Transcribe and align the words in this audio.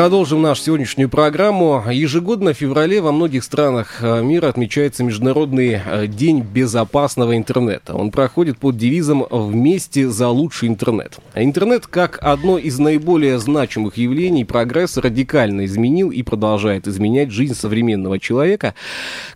Продолжим 0.00 0.40
нашу 0.40 0.62
сегодняшнюю 0.62 1.10
программу. 1.10 1.84
Ежегодно 1.90 2.54
в 2.54 2.56
феврале 2.56 3.02
во 3.02 3.12
многих 3.12 3.44
странах 3.44 3.98
э, 4.00 4.22
мира 4.22 4.48
отмечается 4.48 5.04
Международный 5.04 5.78
э, 5.84 6.06
день 6.06 6.40
безопасного 6.40 7.36
интернета. 7.36 7.94
Он 7.94 8.10
проходит 8.10 8.56
под 8.56 8.78
девизом 8.78 9.26
«Вместе 9.30 10.08
за 10.08 10.28
лучший 10.28 10.70
интернет». 10.70 11.18
Интернет, 11.34 11.86
как 11.86 12.18
одно 12.22 12.56
из 12.56 12.78
наиболее 12.78 13.38
значимых 13.38 13.98
явлений 13.98 14.46
прогресса, 14.46 15.02
радикально 15.02 15.66
изменил 15.66 16.10
и 16.10 16.22
продолжает 16.22 16.88
изменять 16.88 17.30
жизнь 17.30 17.54
современного 17.54 18.18
человека. 18.18 18.74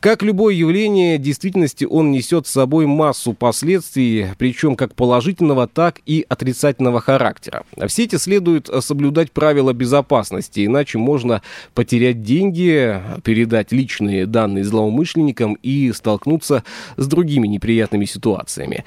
Как 0.00 0.22
любое 0.22 0.54
явление, 0.54 1.18
в 1.18 1.20
действительности 1.20 1.84
он 1.84 2.10
несет 2.10 2.46
с 2.46 2.52
собой 2.52 2.86
массу 2.86 3.34
последствий, 3.34 4.28
причем 4.38 4.76
как 4.76 4.94
положительного, 4.94 5.68
так 5.68 6.00
и 6.06 6.24
отрицательного 6.26 7.02
характера. 7.02 7.64
В 7.76 7.90
сети 7.90 8.16
следует 8.16 8.70
соблюдать 8.80 9.30
правила 9.30 9.74
безопасности 9.74 10.53
безопасности, 10.54 10.66
иначе 10.66 10.98
можно 10.98 11.42
потерять 11.74 12.22
деньги, 12.22 13.00
передать 13.22 13.72
личные 13.72 14.26
данные 14.26 14.64
злоумышленникам 14.64 15.54
и 15.62 15.92
столкнуться 15.92 16.62
с 16.96 17.06
другими 17.06 17.48
неприятными 17.48 18.04
ситуациями 18.06 18.84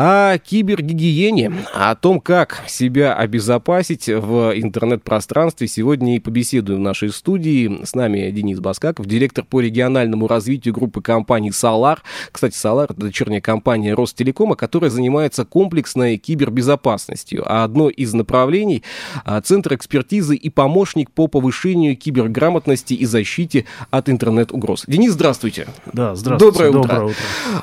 о 0.00 0.38
кибергигиене, 0.38 1.52
о 1.74 1.96
том, 1.96 2.20
как 2.20 2.62
себя 2.68 3.14
обезопасить 3.14 4.06
в 4.06 4.52
интернет-пространстве. 4.54 5.66
Сегодня 5.66 6.14
и 6.14 6.20
побеседуем 6.20 6.78
в 6.78 6.82
нашей 6.82 7.10
студии. 7.10 7.84
С 7.84 7.96
нами 7.96 8.30
Денис 8.30 8.60
Баскаков, 8.60 9.06
директор 9.06 9.44
по 9.44 9.60
региональному 9.60 10.28
развитию 10.28 10.72
группы 10.72 11.02
компаний 11.02 11.50
«Солар». 11.50 12.00
Кстати, 12.30 12.54
«Солар»— 12.54 12.86
это 12.92 13.00
дочерняя 13.00 13.40
компания 13.40 13.92
Ростелекома, 13.92 14.54
которая 14.54 14.88
занимается 14.88 15.44
комплексной 15.44 16.16
кибербезопасностью. 16.16 17.42
А 17.44 17.64
одно 17.64 17.88
из 17.88 18.14
направлений— 18.14 18.84
Центр 19.42 19.74
экспертизы 19.74 20.36
и 20.36 20.48
помощник 20.48 21.10
по 21.10 21.26
повышению 21.26 21.96
киберграмотности 21.96 22.94
и 22.94 23.04
защите 23.04 23.64
от 23.90 24.08
интернет-угроз. 24.08 24.84
Денис, 24.86 25.10
здравствуйте. 25.10 25.66
Да, 25.92 26.14
здравствуйте. 26.14 26.52
Доброе 26.52 26.70
утро. 26.70 26.82
Доброе 26.82 27.04
утро. 27.06 27.16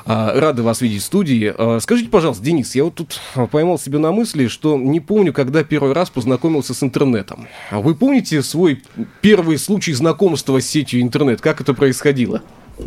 А, 0.04 0.38
рады 0.38 0.62
вас 0.62 0.82
видеть 0.82 1.00
в 1.00 1.06
студии. 1.06 1.54
А, 1.56 1.80
скажите, 1.80 2.10
пожалуйста, 2.10 2.25
пожалуйста, 2.26 2.44
Денис, 2.44 2.74
я 2.74 2.82
вот 2.82 2.94
тут 2.96 3.20
поймал 3.52 3.78
себя 3.78 4.00
на 4.00 4.10
мысли, 4.10 4.48
что 4.48 4.76
не 4.76 4.98
помню, 4.98 5.32
когда 5.32 5.62
первый 5.62 5.92
раз 5.92 6.10
познакомился 6.10 6.74
с 6.74 6.82
интернетом. 6.82 7.46
А 7.70 7.80
вы 7.80 7.94
помните 7.94 8.42
свой 8.42 8.82
первый 9.20 9.58
случай 9.58 9.92
знакомства 9.92 10.60
с 10.60 10.66
сетью 10.66 11.02
интернет? 11.02 11.40
Как 11.40 11.60
это 11.60 11.72
происходило? 11.72 12.42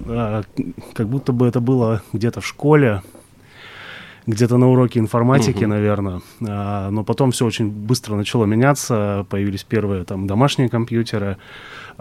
А, 0.07 0.43
как 0.93 1.07
будто 1.07 1.31
бы 1.31 1.47
это 1.47 1.61
было 1.61 2.01
где-то 2.11 2.41
в 2.41 2.45
школе, 2.45 3.01
где-то 4.27 4.57
на 4.57 4.69
уроке 4.69 4.99
информатики, 4.99 5.63
угу. 5.63 5.67
наверное. 5.67 6.21
А, 6.45 6.89
но 6.89 7.05
потом 7.05 7.31
все 7.31 7.45
очень 7.45 7.69
быстро 7.69 8.15
начало 8.15 8.43
меняться, 8.43 9.25
появились 9.29 9.63
первые 9.63 10.03
там 10.03 10.27
домашние 10.27 10.67
компьютеры. 10.67 11.37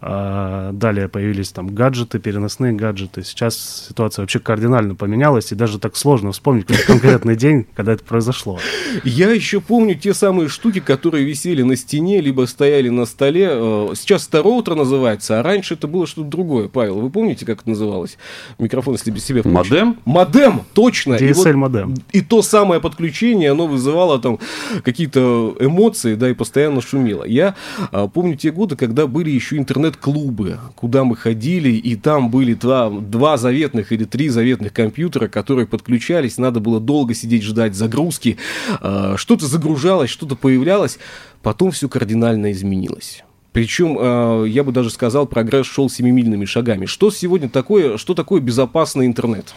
А, 0.00 0.70
далее 0.72 1.08
появились 1.08 1.50
там 1.50 1.74
гаджеты, 1.74 2.20
переносные 2.20 2.72
гаджеты. 2.72 3.24
Сейчас 3.24 3.86
ситуация 3.88 4.22
вообще 4.22 4.38
кардинально 4.38 4.94
поменялась, 4.94 5.50
и 5.50 5.56
даже 5.56 5.80
так 5.80 5.96
сложно 5.96 6.30
вспомнить 6.30 6.66
конкретный 6.86 7.34
день, 7.36 7.66
когда 7.74 7.94
это 7.94 8.04
произошло. 8.04 8.60
Я 9.02 9.30
еще 9.30 9.60
помню 9.60 9.96
те 9.96 10.14
самые 10.14 10.48
штуки, 10.48 10.78
которые 10.78 11.24
висели 11.24 11.62
на 11.62 11.74
стене, 11.74 12.20
либо 12.20 12.46
стояли 12.46 12.90
на 12.90 13.06
столе. 13.06 13.48
Э, 13.50 13.88
сейчас 13.96 14.22
Староутро 14.22 14.76
называется, 14.76 15.40
а 15.40 15.42
раньше 15.42 15.74
это 15.74 15.88
было 15.88 16.06
что-то 16.06 16.28
другое. 16.28 16.68
Павел, 16.68 17.00
вы 17.00 17.10
помните, 17.10 17.44
как 17.44 17.62
это 17.62 17.70
называлось? 17.70 18.18
Микрофон, 18.58 18.94
если 18.94 19.10
без 19.10 19.24
себя 19.24 19.40
включить. 19.40 19.70
Модем? 19.70 19.96
Модем, 20.04 20.62
точно. 20.74 21.14
DSL-модем. 21.14 21.94
И, 22.12 22.18
и 22.18 22.20
то 22.20 22.42
самое 22.42 22.80
подключение, 22.80 23.50
оно 23.50 23.66
вызывало 23.66 24.20
там 24.20 24.38
какие-то 24.84 25.56
эмоции, 25.58 26.14
да, 26.14 26.30
и 26.30 26.34
постоянно 26.34 26.80
шумело. 26.80 27.24
Я 27.24 27.56
а, 27.90 28.06
помню 28.06 28.36
те 28.36 28.52
годы, 28.52 28.76
когда 28.76 29.08
были 29.08 29.30
еще 29.30 29.56
интернет 29.56 29.87
интернет-клубы, 29.88 30.58
куда 30.74 31.04
мы 31.04 31.16
ходили, 31.16 31.70
и 31.70 31.96
там 31.96 32.30
были 32.30 32.54
два, 32.54 32.90
два 32.90 33.36
заветных 33.36 33.92
или 33.92 34.04
три 34.04 34.28
заветных 34.28 34.72
компьютера, 34.72 35.28
которые 35.28 35.66
подключались, 35.66 36.38
надо 36.38 36.60
было 36.60 36.80
долго 36.80 37.14
сидеть 37.14 37.42
ждать 37.42 37.74
загрузки, 37.74 38.36
э, 38.80 39.14
что-то 39.16 39.46
загружалось, 39.46 40.10
что-то 40.10 40.36
появлялось, 40.36 40.98
потом 41.42 41.70
все 41.70 41.88
кардинально 41.88 42.52
изменилось. 42.52 43.24
Причем, 43.52 43.96
э, 43.98 44.48
я 44.48 44.62
бы 44.62 44.72
даже 44.72 44.90
сказал, 44.90 45.26
прогресс 45.26 45.66
шел 45.66 45.88
семимильными 45.90 46.44
шагами. 46.44 46.86
Что 46.86 47.10
сегодня 47.10 47.48
такое, 47.48 47.96
что 47.96 48.14
такое 48.14 48.40
безопасный 48.40 49.06
интернет? 49.06 49.54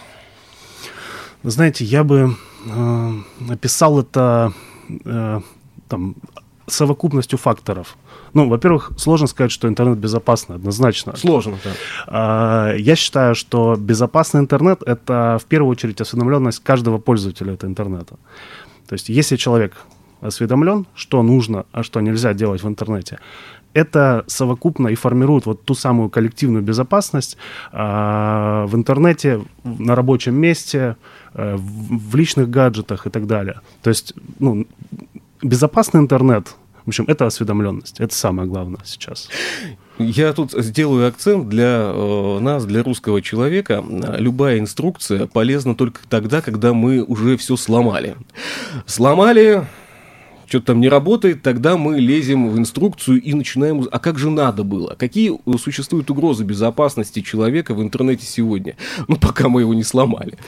Знаете, 1.42 1.84
я 1.84 2.04
бы 2.04 2.36
э, 2.66 3.12
описал 3.50 4.00
это 4.00 4.52
э, 5.04 5.40
там, 5.88 6.14
совокупностью 6.72 7.38
факторов. 7.38 7.96
Ну, 8.34 8.48
во-первых, 8.48 8.92
сложно 8.96 9.26
сказать, 9.26 9.52
что 9.52 9.68
интернет 9.68 9.98
безопасный, 9.98 10.56
однозначно. 10.56 11.16
Сложно, 11.16 11.58
да. 11.64 11.70
А, 12.06 12.74
я 12.76 12.96
считаю, 12.96 13.34
что 13.34 13.76
безопасный 13.78 14.40
интернет— 14.40 14.82
это 14.86 15.38
в 15.40 15.44
первую 15.46 15.70
очередь 15.70 16.00
осведомленность 16.00 16.62
каждого 16.62 16.98
пользователя 16.98 17.54
этого 17.54 17.70
интернета. 17.70 18.16
То 18.88 18.94
есть 18.94 19.08
если 19.08 19.36
человек 19.36 19.72
осведомлен, 20.20 20.86
что 20.94 21.22
нужно, 21.22 21.64
а 21.72 21.82
что 21.82 22.00
нельзя 22.00 22.34
делать 22.34 22.62
в 22.62 22.68
интернете, 22.68 23.18
это 23.74 24.24
совокупно 24.26 24.88
и 24.88 24.94
формирует 24.94 25.46
вот 25.46 25.64
ту 25.64 25.74
самую 25.74 26.10
коллективную 26.10 26.62
безопасность 26.62 27.36
а, 27.72 28.66
в 28.66 28.76
интернете, 28.76 29.42
на 29.64 29.94
рабочем 29.94 30.34
месте, 30.34 30.96
а, 31.34 31.56
в, 31.56 32.10
в 32.10 32.16
личных 32.16 32.50
гаджетах 32.50 33.06
и 33.06 33.10
так 33.10 33.26
далее. 33.26 33.60
То 33.82 33.90
есть, 33.90 34.14
ну, 34.38 34.66
безопасный 35.42 36.00
интернет 36.00 36.54
в 36.84 36.88
общем, 36.88 37.04
это 37.08 37.26
осведомленность. 37.26 38.00
Это 38.00 38.14
самое 38.14 38.48
главное 38.48 38.80
сейчас. 38.84 39.28
Я 39.98 40.32
тут 40.32 40.52
сделаю 40.52 41.06
акцент 41.06 41.48
для 41.48 41.92
э, 41.94 42.38
нас, 42.40 42.64
для 42.64 42.82
русского 42.82 43.22
человека. 43.22 43.84
Любая 44.18 44.58
инструкция 44.58 45.26
полезна 45.26 45.74
только 45.74 46.00
тогда, 46.08 46.40
когда 46.40 46.72
мы 46.72 47.02
уже 47.02 47.36
все 47.36 47.56
сломали. 47.56 48.16
Сломали, 48.86 49.66
что-то 50.52 50.66
там 50.66 50.80
не 50.80 50.90
работает, 50.90 51.40
тогда 51.40 51.78
мы 51.78 51.98
лезем 51.98 52.50
в 52.50 52.58
инструкцию 52.58 53.22
и 53.22 53.32
начинаем... 53.32 53.88
А 53.90 53.98
как 53.98 54.18
же 54.18 54.28
надо 54.28 54.64
было? 54.64 54.94
Какие 54.98 55.32
существуют 55.58 56.10
угрозы 56.10 56.44
безопасности 56.44 57.22
человека 57.22 57.72
в 57.72 57.80
интернете 57.80 58.26
сегодня? 58.26 58.76
Ну, 59.08 59.16
пока 59.16 59.48
мы 59.48 59.62
его 59.62 59.74
не 59.74 59.82
сломали. 59.82 60.38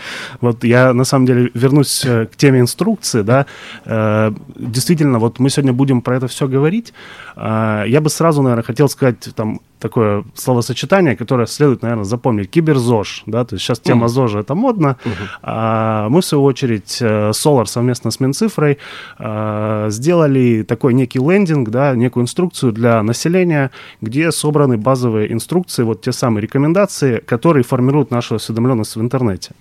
Вот 0.40 0.64
я, 0.64 0.92
на 0.92 1.04
самом 1.04 1.26
деле, 1.26 1.50
вернусь 1.54 2.04
э, 2.04 2.26
к 2.26 2.36
теме 2.36 2.60
инструкции, 2.60 3.22
да. 3.22 3.46
Э, 3.84 4.32
действительно, 4.56 5.18
вот 5.18 5.38
мы 5.38 5.50
сегодня 5.50 5.72
будем 5.72 6.02
про 6.02 6.16
это 6.16 6.26
все 6.26 6.46
говорить. 6.46 6.92
Э, 7.36 7.84
я 7.86 8.00
бы 8.00 8.10
сразу, 8.10 8.42
наверное, 8.42 8.62
хотел 8.62 8.88
сказать, 8.88 9.28
там, 9.34 9.60
такое 9.84 10.24
словосочетание, 10.34 11.14
которое 11.14 11.46
следует, 11.46 11.82
наверное, 11.82 12.04
запомнить. 12.04 12.50
Киберзож, 12.50 13.22
да, 13.26 13.44
то 13.44 13.56
есть 13.56 13.66
сейчас 13.66 13.80
тема. 13.80 14.08
ЗОЖа 14.08 14.38
это 14.38 14.54
модно. 14.54 14.96
Mm-hmm. 15.04 15.28
А, 15.42 16.08
мы, 16.08 16.20
в 16.20 16.24
свою 16.24 16.44
очередь, 16.44 17.02
Solar 17.02 17.66
совместно 17.66 18.10
с 18.10 18.18
Минцифрой 18.18 18.78
а, 19.18 19.90
сделали 19.94 20.62
такой 20.62 20.94
некий 20.94 21.18
лендинг, 21.18 21.70
да, 21.70 21.94
некую 21.94 22.24
инструкцию 22.24 22.72
для 22.72 23.02
населения, 23.02 23.70
где 24.00 24.30
собраны 24.32 24.76
базовые 24.76 25.32
инструкции, 25.32 25.82
вот 25.82 26.02
те 26.02 26.12
самые 26.12 26.42
рекомендации, 26.42 27.18
которые 27.18 27.64
формируют 27.64 28.10
нашу 28.10 28.34
осведомленность 28.34 28.96
в 28.96 29.00
интернете. 29.00 29.52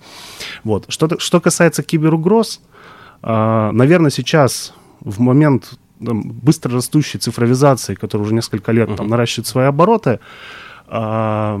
Вот. 0.64 0.86
Что, 0.88 1.18
что 1.18 1.40
касается 1.40 1.82
киберугроз, 1.82 2.60
а, 3.22 3.72
наверное, 3.72 4.10
сейчас 4.10 4.74
в 5.00 5.20
момент 5.20 5.78
там, 6.04 6.22
быстро 6.22 6.74
растущей 6.74 7.18
цифровизации, 7.18 7.94
которая 7.94 8.26
уже 8.26 8.34
несколько 8.34 8.72
лет 8.72 8.88
uh-huh. 8.88 8.96
там, 8.96 9.08
наращивает 9.08 9.46
свои 9.46 9.66
обороты, 9.66 10.20
я 10.86 11.58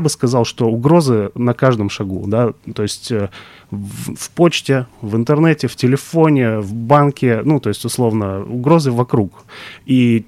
бы 0.00 0.08
сказал, 0.08 0.44
что 0.44 0.66
угрозы 0.66 1.30
на 1.34 1.54
каждом 1.54 1.88
шагу, 1.88 2.24
да, 2.26 2.52
то 2.74 2.82
есть 2.82 3.12
э, 3.12 3.30
в, 3.70 4.16
в 4.16 4.30
почте, 4.30 4.86
в 5.02 5.14
интернете, 5.14 5.68
в 5.68 5.76
телефоне, 5.76 6.58
в 6.58 6.74
банке, 6.74 7.42
ну, 7.44 7.60
то 7.60 7.68
есть, 7.68 7.84
условно, 7.84 8.44
угрозы 8.44 8.90
вокруг. 8.90 9.44
И 9.86 10.26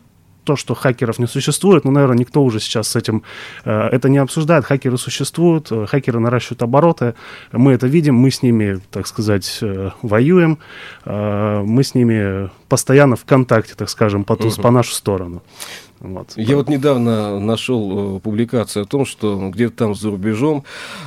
то, 0.49 0.57
что 0.57 0.75
хакеров 0.75 1.19
не 1.19 1.27
существует, 1.27 1.85
ну, 1.85 1.91
наверное, 1.91 2.17
никто 2.17 2.43
уже 2.43 2.59
сейчас 2.59 2.89
с 2.89 2.97
этим 2.97 3.23
э, 3.67 3.89
это 3.93 4.09
не 4.09 4.17
обсуждает. 4.17 4.65
Хакеры 4.65 4.97
существуют, 4.97 5.71
э, 5.71 5.85
хакеры 5.87 6.21
наращивают 6.21 6.63
обороты, 6.63 7.15
мы 7.53 7.73
это 7.73 7.87
видим, 7.87 8.15
мы 8.15 8.31
с 8.31 8.43
ними, 8.43 8.81
так 8.91 9.07
сказать, 9.07 9.59
э, 9.61 9.91
воюем, 10.01 10.59
э, 11.05 11.63
мы 11.67 11.85
с 11.85 11.95
ними 11.95 12.49
постоянно 12.69 13.17
в 13.17 13.27
контакте, 13.27 13.75
так 13.77 13.91
скажем, 13.91 14.25
по, 14.25 14.37
ту, 14.37 14.49
угу. 14.49 14.63
по 14.63 14.71
нашу 14.71 14.95
сторону. 14.95 15.43
Вот. 16.01 16.35
Я 16.37 16.57
вот 16.57 16.69
недавно 16.69 17.41
нашел 17.41 18.17
э, 18.17 18.21
публикацию 18.21 18.85
о 18.85 18.87
том, 18.87 19.05
что 19.05 19.51
где-то 19.51 19.77
там 19.77 19.95
за 19.95 20.11
рубежом 20.11 20.65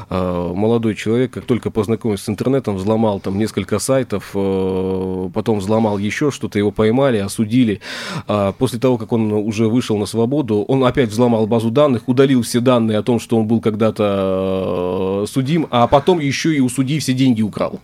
э, 0.09 0.51
молодой 0.53 0.95
человек, 0.95 1.31
как 1.31 1.45
только 1.45 1.71
познакомился 1.71 2.25
с 2.25 2.29
интернетом, 2.29 2.75
взломал 2.75 3.19
там 3.21 3.37
несколько 3.37 3.79
сайтов, 3.79 4.31
э, 4.33 5.29
потом 5.33 5.59
взломал 5.59 5.97
еще 5.97 6.29
что-то, 6.29 6.59
его 6.59 6.71
поймали, 6.71 7.17
осудили. 7.17 7.79
А 8.27 8.51
после 8.51 8.79
того, 8.79 8.97
как 8.97 9.13
он 9.13 9.31
уже 9.31 9.67
вышел 9.67 9.97
на 9.97 10.05
свободу, 10.05 10.65
он 10.67 10.83
опять 10.83 11.09
взломал 11.09 11.47
базу 11.47 11.71
данных, 11.71 12.09
удалил 12.09 12.41
все 12.41 12.59
данные 12.59 12.97
о 12.97 13.03
том, 13.03 13.19
что 13.19 13.37
он 13.37 13.47
был 13.47 13.61
когда-то 13.61 15.25
судим, 15.27 15.67
а 15.71 15.87
потом 15.87 16.19
еще 16.19 16.53
и 16.53 16.59
у 16.59 16.67
судьи 16.67 16.99
все 16.99 17.13
деньги 17.13 17.41
украл. 17.41 17.79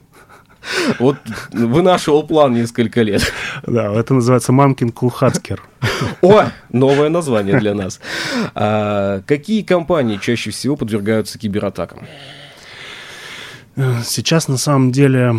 Вот 1.00 1.18
вынашивал 1.52 2.24
план 2.24 2.54
несколько 2.54 3.02
лет. 3.02 3.32
Да, 3.66 3.94
это 3.94 4.14
называется 4.14 4.52
Мамкин 4.52 4.92
Кулхацкер. 4.92 5.62
О, 6.22 6.46
новое 6.72 7.10
название 7.10 7.60
для 7.60 7.74
нас. 7.74 8.00
А, 8.56 9.22
какие 9.26 9.62
компании 9.62 10.18
чаще 10.22 10.52
всего 10.52 10.76
подвергаются 10.76 11.38
кибератакам? 11.40 12.00
Сейчас 14.04 14.48
на 14.48 14.58
самом 14.58 14.92
деле 14.92 15.36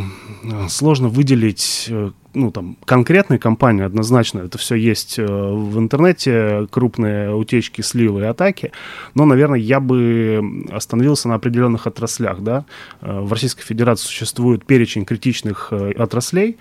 сложно 0.69 1.09
выделить 1.09 1.87
э, 1.89 2.13
ну, 2.39 2.51
там, 2.53 2.77
конкретной 2.85 3.39
компании 3.39 3.85
однозначно 3.85 4.41
это 4.41 4.59
все 4.59 4.77
есть 4.77 5.19
э, 5.19 5.27
в 5.27 5.79
интернете, 5.79 6.67
крупные 6.71 7.35
утечки, 7.35 7.81
сливы 7.81 8.21
и 8.21 8.25
атаки, 8.25 8.73
но, 9.15 9.25
наверное, 9.25 9.59
я 9.59 9.81
бы 9.81 10.67
остановился 10.71 11.29
на 11.29 11.35
определенных 11.35 11.87
отраслях, 11.87 12.41
да. 12.41 12.65
Э, 13.01 13.21
в 13.21 13.33
Российской 13.33 13.63
Федерации 13.63 14.07
существует 14.07 14.65
перечень 14.65 15.05
критичных 15.05 15.69
э, 15.73 15.93
отраслей, 15.93 16.59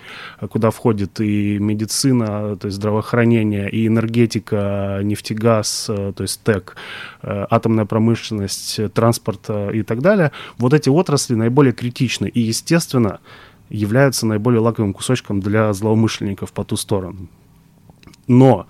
куда 0.49 0.71
входит 0.71 1.21
и 1.21 1.59
медицина, 1.59 2.57
то 2.57 2.67
есть 2.67 2.77
здравоохранение, 2.77 3.69
и 3.69 3.87
энергетика, 3.87 5.01
нефтегаз, 5.03 5.85
то 5.87 6.21
есть 6.21 6.41
ТЭК, 6.43 6.75
атомная 7.21 7.85
промышленность, 7.85 8.79
транспорт 8.93 9.49
и 9.73 9.83
так 9.83 10.01
далее. 10.01 10.31
Вот 10.57 10.73
эти 10.73 10.89
отрасли 10.89 11.35
наиболее 11.35 11.73
критичны, 11.73 12.27
и, 12.27 12.39
естественно, 12.39 13.19
являются 13.69 14.25
наиболее 14.25 14.61
лаковым 14.61 14.93
кусочком 14.93 15.39
для 15.39 15.73
злоумышленников 15.73 16.51
по 16.51 16.63
ту 16.63 16.77
сторону. 16.77 17.27
Но, 18.27 18.67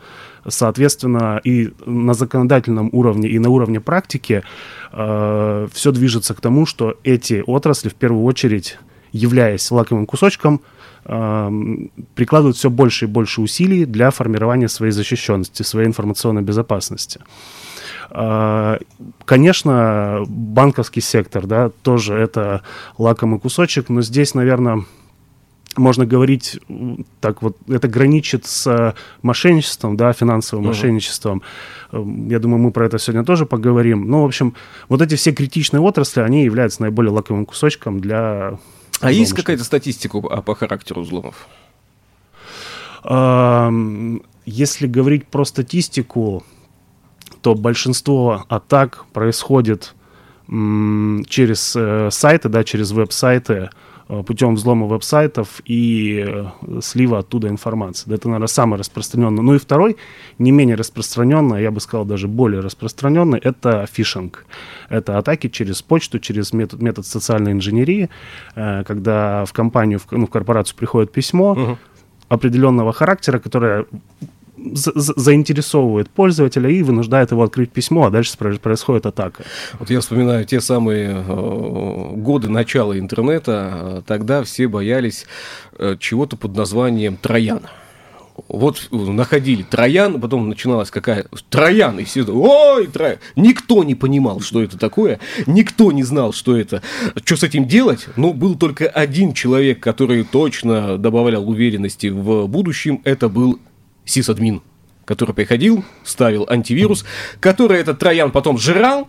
соответственно, 0.48 1.42
и 1.44 1.74
на 1.86 2.14
законодательном 2.14 2.90
уровне, 2.92 3.28
и 3.30 3.40
на 3.40 3.50
уровне 3.50 3.80
практики 3.80 4.44
э, 4.92 5.68
все 5.72 5.92
движется 5.92 6.34
к 6.34 6.42
тому, 6.42 6.66
что 6.66 6.96
эти 7.04 7.44
отрасли 7.46 7.90
в 7.90 7.96
первую 7.96 8.24
очередь, 8.24 8.78
являясь 9.12 9.72
лаковым 9.72 10.06
кусочком, 10.06 10.62
э, 11.06 11.52
прикладывают 12.14 12.58
все 12.58 12.70
больше 12.70 13.06
и 13.06 13.08
больше 13.08 13.42
усилий 13.42 13.86
для 13.86 14.12
формирования 14.12 14.70
своей 14.70 14.92
защищенности, 14.92 15.64
своей 15.64 15.88
информационной 15.88 16.44
безопасности. 16.44 17.20
А, 18.10 18.80
конечно, 19.26 20.24
банковский 20.28 21.02
сектор, 21.02 21.46
да, 21.46 21.70
тоже 21.70 22.16
это 22.16 22.62
лакомый 22.98 23.40
кусочек, 23.40 23.90
но 23.90 24.02
здесь, 24.02 24.34
наверное, 24.34 24.86
можно 25.76 26.06
говорить, 26.06 26.60
так 27.22 27.42
вот, 27.42 27.58
это 27.68 27.88
граничит 27.88 28.46
с 28.46 28.96
мошенничеством, 29.22 29.96
да, 29.96 30.14
финансовым 30.14 30.66
uh-huh. 30.66 30.70
мошенничеством. 30.70 31.44
Эм, 31.92 32.30
я 32.30 32.40
думаю, 32.40 32.60
мы 32.60 32.72
про 32.72 32.88
это 32.88 32.98
сегодня 32.98 33.24
тоже 33.24 33.46
поговорим. 33.46 34.08
Ну, 34.10 34.24
в 34.24 34.26
общем, 34.26 34.56
вот 34.90 35.02
эти 35.02 35.16
все 35.16 35.34
критичные 35.34 35.82
отрасли, 35.82 36.22
они 36.22 36.44
являются 36.44 36.82
наиболее 36.82 37.12
лаковым 37.12 37.46
кусочком 37.46 38.00
для... 38.00 38.58
А 39.02 39.12
есть 39.12 39.34
какая-то 39.34 39.64
статистика 39.64 40.20
по 40.20 40.56
характеру 40.56 41.02
взломов? 41.02 41.48
Если 44.46 44.88
говорить 44.88 45.28
про 45.28 45.46
статистику, 45.46 46.44
то 47.42 47.56
большинство 47.56 48.46
атак 48.50 49.06
происходит 49.14 49.94
через 50.48 51.76
э, 51.76 52.10
сайты, 52.10 52.48
да, 52.48 52.64
через 52.64 52.92
веб-сайты, 52.92 53.70
э, 54.08 54.24
путем 54.24 54.56
взлома 54.56 54.88
веб-сайтов 54.88 55.62
и 55.66 56.26
э, 56.26 56.46
слива 56.82 57.20
оттуда 57.20 57.50
информации. 57.50 58.14
Это, 58.14 58.30
наверное, 58.30 58.48
самое 58.48 58.80
распространенное. 58.80 59.44
Ну 59.44 59.56
и 59.56 59.58
второй, 59.58 59.98
не 60.40 60.52
менее 60.52 60.78
распространенный, 60.78 61.62
я 61.62 61.70
бы 61.70 61.82
сказал, 61.82 62.06
даже 62.06 62.30
более 62.30 62.62
распространенный, 62.62 63.40
это 63.40 63.86
фишинг. 63.92 64.46
Это 64.88 65.18
атаки 65.18 65.50
через 65.50 65.82
почту, 65.82 66.20
через 66.20 66.54
метод, 66.54 66.82
метод 66.82 67.06
социальной 67.06 67.52
инженерии, 67.52 68.10
когда 68.56 69.44
в 69.44 69.52
компанию, 69.52 70.00
в, 70.00 70.10
ну, 70.12 70.28
в 70.28 70.30
корпорацию 70.30 70.78
приходит 70.78 71.12
письмо, 71.12 71.52
угу 71.52 71.78
определенного 72.30 72.94
характера, 72.94 73.40
которое 73.40 73.86
заинтересовывает 74.58 76.10
пользователя 76.10 76.70
и 76.70 76.82
вынуждает 76.84 77.32
его 77.32 77.44
открыть 77.44 77.72
письмо, 77.72 78.06
а 78.06 78.10
дальше 78.10 78.38
происходит 78.38 79.06
атака. 79.06 79.44
Вот 79.80 79.90
я 79.90 80.00
вспоминаю 80.00 80.46
те 80.46 80.62
самые 80.62 81.24
э, 81.28 82.12
годы 82.16 82.50
начала 82.50 82.98
интернета, 82.98 84.04
тогда 84.08 84.44
все 84.44 84.68
боялись 84.68 85.26
э, 85.78 85.96
чего-то 86.00 86.38
под 86.38 86.56
названием 86.56 87.18
«Троян» 87.18 87.62
вот 88.48 88.88
находили 88.92 89.64
Троян, 89.64 90.20
потом 90.22 90.50
начиналась 90.50 90.92
какая 90.92 91.26
Троян, 91.50 92.00
и 92.00 92.04
все, 92.04 92.24
ой, 92.24 92.88
Троян. 92.88 93.18
Никто 93.36 93.84
не 93.84 93.96
понимал, 93.96 94.42
что 94.42 94.62
это 94.62 94.78
такое, 94.78 95.20
никто 95.46 95.92
не 95.92 96.04
знал, 96.04 96.34
что 96.34 96.56
это, 96.56 96.82
что 97.24 97.36
с 97.36 97.44
этим 97.44 97.68
делать. 97.68 98.08
Ну, 98.16 98.34
был 98.34 98.56
только 98.56 98.88
один 98.88 99.34
человек, 99.34 99.80
который 99.80 100.24
точно 100.24 100.98
добавлял 100.98 101.48
уверенности 101.50 102.08
в 102.08 102.48
будущем, 102.48 103.02
это 103.04 103.30
был 103.30 103.60
сисадмин, 104.08 104.64
который 105.06 105.36
приходил, 105.36 105.86
ставил 106.04 106.48
антивирус, 106.50 107.06
который 107.40 107.80
этот 107.80 108.00
троян 108.00 108.32
потом 108.32 108.58
жрал, 108.58 109.08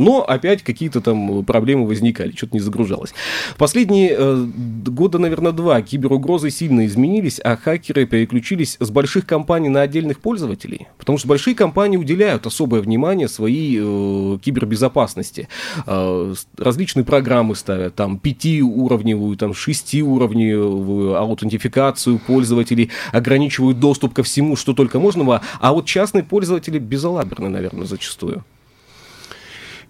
но 0.00 0.22
опять 0.22 0.62
какие-то 0.62 1.00
там 1.00 1.44
проблемы 1.44 1.86
возникали, 1.86 2.32
что-то 2.34 2.54
не 2.54 2.60
загружалось. 2.60 3.12
Последние 3.58 4.14
э, 4.16 4.46
года, 4.86 5.18
наверное, 5.18 5.52
два 5.52 5.82
киберугрозы 5.82 6.50
сильно 6.50 6.86
изменились, 6.86 7.38
а 7.38 7.56
хакеры 7.56 8.06
переключились 8.06 8.76
с 8.80 8.90
больших 8.90 9.26
компаний 9.26 9.68
на 9.68 9.82
отдельных 9.82 10.20
пользователей. 10.20 10.88
Потому 10.98 11.18
что 11.18 11.28
большие 11.28 11.54
компании 11.54 11.98
уделяют 11.98 12.46
особое 12.46 12.80
внимание 12.80 13.28
своей 13.28 13.78
э, 13.78 14.38
кибербезопасности. 14.42 15.48
Э, 15.86 16.34
различные 16.56 17.04
программы 17.04 17.54
ставят, 17.54 17.94
там, 17.94 18.18
пятиуровневую, 18.18 19.36
там, 19.36 19.52
шестиуровневую 19.52 21.16
аутентификацию 21.16 22.18
пользователей, 22.18 22.90
ограничивают 23.12 23.78
доступ 23.78 24.14
ко 24.14 24.22
всему, 24.22 24.56
что 24.56 24.72
только 24.72 24.98
можно, 24.98 25.42
а 25.60 25.72
вот 25.72 25.84
частные 25.84 26.24
пользователи 26.24 26.78
безалаберны, 26.78 27.50
наверное, 27.50 27.84
зачастую. 27.84 28.44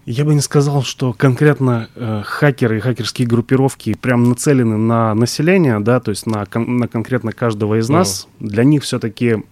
Я 0.05 0.25
бы 0.25 0.33
не 0.33 0.41
сказал, 0.41 0.81
что 0.81 1.13
конкретно 1.13 1.89
э, 1.95 2.23
хакеры 2.25 2.77
и 2.77 2.79
хакерские 2.79 3.27
группировки 3.27 3.93
прям 3.93 4.29
нацелены 4.29 4.77
на 4.77 5.13
население, 5.13 5.79
да, 5.79 5.99
то 5.99 6.09
есть 6.09 6.25
на, 6.25 6.45
кон- 6.45 6.77
на 6.77 6.87
конкретно 6.87 7.33
каждого 7.33 7.79
из 7.79 7.87
нас. 7.87 8.27
Uh-huh. 8.39 8.47
Для 8.47 8.63
них 8.63 8.81
все-таки 8.81 9.43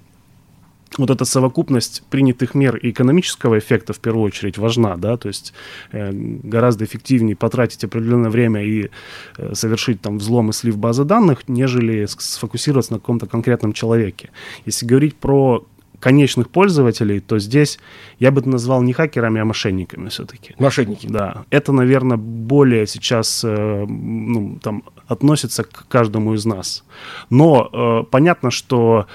вот 0.97 1.11
эта 1.11 1.23
совокупность 1.23 2.03
принятых 2.09 2.55
мер 2.55 2.75
и 2.77 2.89
экономического 2.89 3.59
эффекта 3.59 3.93
в 3.93 3.99
первую 3.99 4.25
очередь 4.25 4.57
важна, 4.57 4.97
да, 4.97 5.17
то 5.17 5.27
есть 5.27 5.53
э, 5.91 6.11
гораздо 6.11 6.85
эффективнее 6.85 7.35
потратить 7.35 7.83
определенное 7.83 8.31
время 8.31 8.63
и 8.63 8.89
э, 9.37 9.53
совершить 9.53 10.01
там 10.01 10.17
взлом 10.17 10.49
и 10.49 10.53
слив 10.53 10.77
базы 10.77 11.03
данных, 11.03 11.47
нежели 11.47 12.07
сфокусироваться 12.07 12.93
на 12.93 12.99
каком-то 12.99 13.27
конкретном 13.27 13.73
человеке. 13.73 14.31
Если 14.65 14.87
говорить 14.87 15.15
про 15.15 15.63
конечных 15.99 16.49
пользователей, 16.49 17.19
то 17.19 17.39
здесь 17.39 17.79
я 18.19 18.31
бы 18.31 18.41
это 18.41 18.49
назвал 18.49 18.81
не 18.81 18.93
хакерами, 18.93 19.41
а 19.41 19.45
мошенниками 19.45 20.09
все-таки. 20.09 20.55
Мошенники. 20.59 21.07
Да. 21.07 21.45
Это, 21.49 21.71
наверное, 21.71 22.17
более 22.17 22.87
сейчас 22.87 23.43
э, 23.43 23.85
ну, 23.87 24.59
там, 24.61 24.83
относится 25.07 25.63
к 25.63 25.87
каждому 25.87 26.33
из 26.33 26.45
нас. 26.45 26.83
Но 27.29 27.69
э, 27.71 28.03
понятно, 28.09 28.51
что 28.51 29.07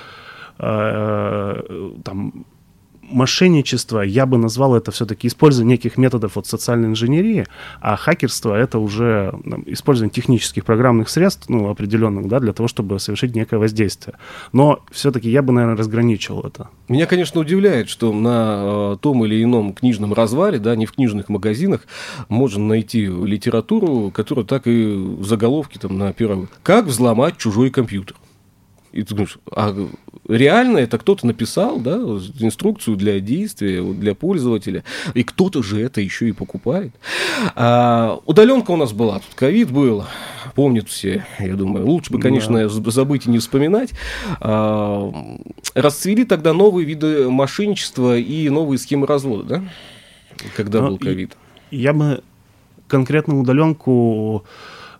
э, 0.59 1.93
там 2.05 2.45
мошенничество, 3.11 4.01
я 4.01 4.27
бы 4.27 4.39
назвал 4.39 4.75
это 4.75 4.91
все-таки 4.91 5.29
использование 5.29 5.75
неких 5.75 5.97
методов 5.99 6.37
от 6.37 6.47
социальной 6.47 6.89
инженерии, 6.89 7.47
а 7.81 7.97
хакерство 7.97 8.55
это 8.55 8.79
уже 8.79 9.35
использование 9.67 10.13
технических 10.13 10.65
программных 10.65 11.09
средств, 11.09 11.49
ну, 11.49 11.69
определенных, 11.69 12.29
да, 12.29 12.41
для 12.41 12.53
того, 12.53 12.69
чтобы 12.69 12.99
совершить 12.99 13.35
некое 13.35 13.59
воздействие. 13.59 14.17
Но 14.53 14.81
все-таки 14.91 15.31
я 15.31 15.43
бы, 15.43 15.53
наверное, 15.53 15.77
разграничивал 15.77 16.43
это. 16.43 16.69
Меня, 16.89 17.07
конечно, 17.07 17.41
удивляет, 17.41 17.89
что 17.89 18.13
на 18.13 18.93
э, 18.95 18.97
том 19.01 19.25
или 19.25 19.43
ином 19.43 19.73
книжном 19.73 20.13
развале, 20.13 20.59
да, 20.59 20.77
не 20.77 20.87
в 20.87 20.93
книжных 20.93 21.29
магазинах, 21.29 21.87
можно 22.29 22.65
найти 22.65 23.07
литературу, 23.07 24.11
которая 24.11 24.45
так 24.45 24.67
и 24.67 25.17
заголовки 25.21 25.79
там 25.79 25.99
на 25.99 26.13
первом. 26.13 26.49
Как 26.63 26.87
взломать 26.87 27.37
чужой 27.37 27.71
компьютер? 27.71 28.17
И 28.93 29.03
ты 29.03 29.15
думаешь, 29.15 29.39
а 29.51 29.75
реально 30.29 30.79
это 30.79 30.99
кто-то 30.99 31.27
написал, 31.27 31.79
да, 31.79 31.97
инструкцию 31.97 32.97
для 32.97 33.21
действия, 33.21 33.83
для 33.83 34.15
пользователя, 34.15 34.85
и 35.15 35.23
кто-то 35.23 35.63
же 35.63 35.81
это 35.81 36.01
еще 36.01 36.29
и 36.29 36.33
покупает. 36.33 36.93
А, 37.55 38.19
удаленка 38.27 38.71
у 38.71 38.77
нас 38.77 38.93
была, 38.93 39.21
тут 39.21 39.35
ковид 39.35 39.71
был, 39.71 40.05
помнят 40.55 40.89
все, 40.89 41.27
я 41.39 41.55
думаю. 41.55 41.87
Лучше 41.87 42.13
бы, 42.13 42.21
конечно, 42.21 42.69
да. 42.69 42.91
забыть 42.91 43.27
и 43.27 43.31
не 43.31 43.39
вспоминать. 43.39 43.91
А, 44.41 45.13
расцвели 45.75 46.25
тогда 46.25 46.53
новые 46.53 46.87
виды 46.87 47.29
мошенничества 47.29 48.19
и 48.19 48.49
новые 48.49 48.79
схемы 48.79 49.07
развода, 49.07 49.45
да? 49.45 49.65
Когда 50.57 50.81
Но 50.81 50.87
ну, 50.87 50.91
был 50.93 50.99
ковид. 50.99 51.37
Я 51.71 51.93
бы 51.93 52.23
конкретно 52.89 53.39
удаленку 53.39 54.45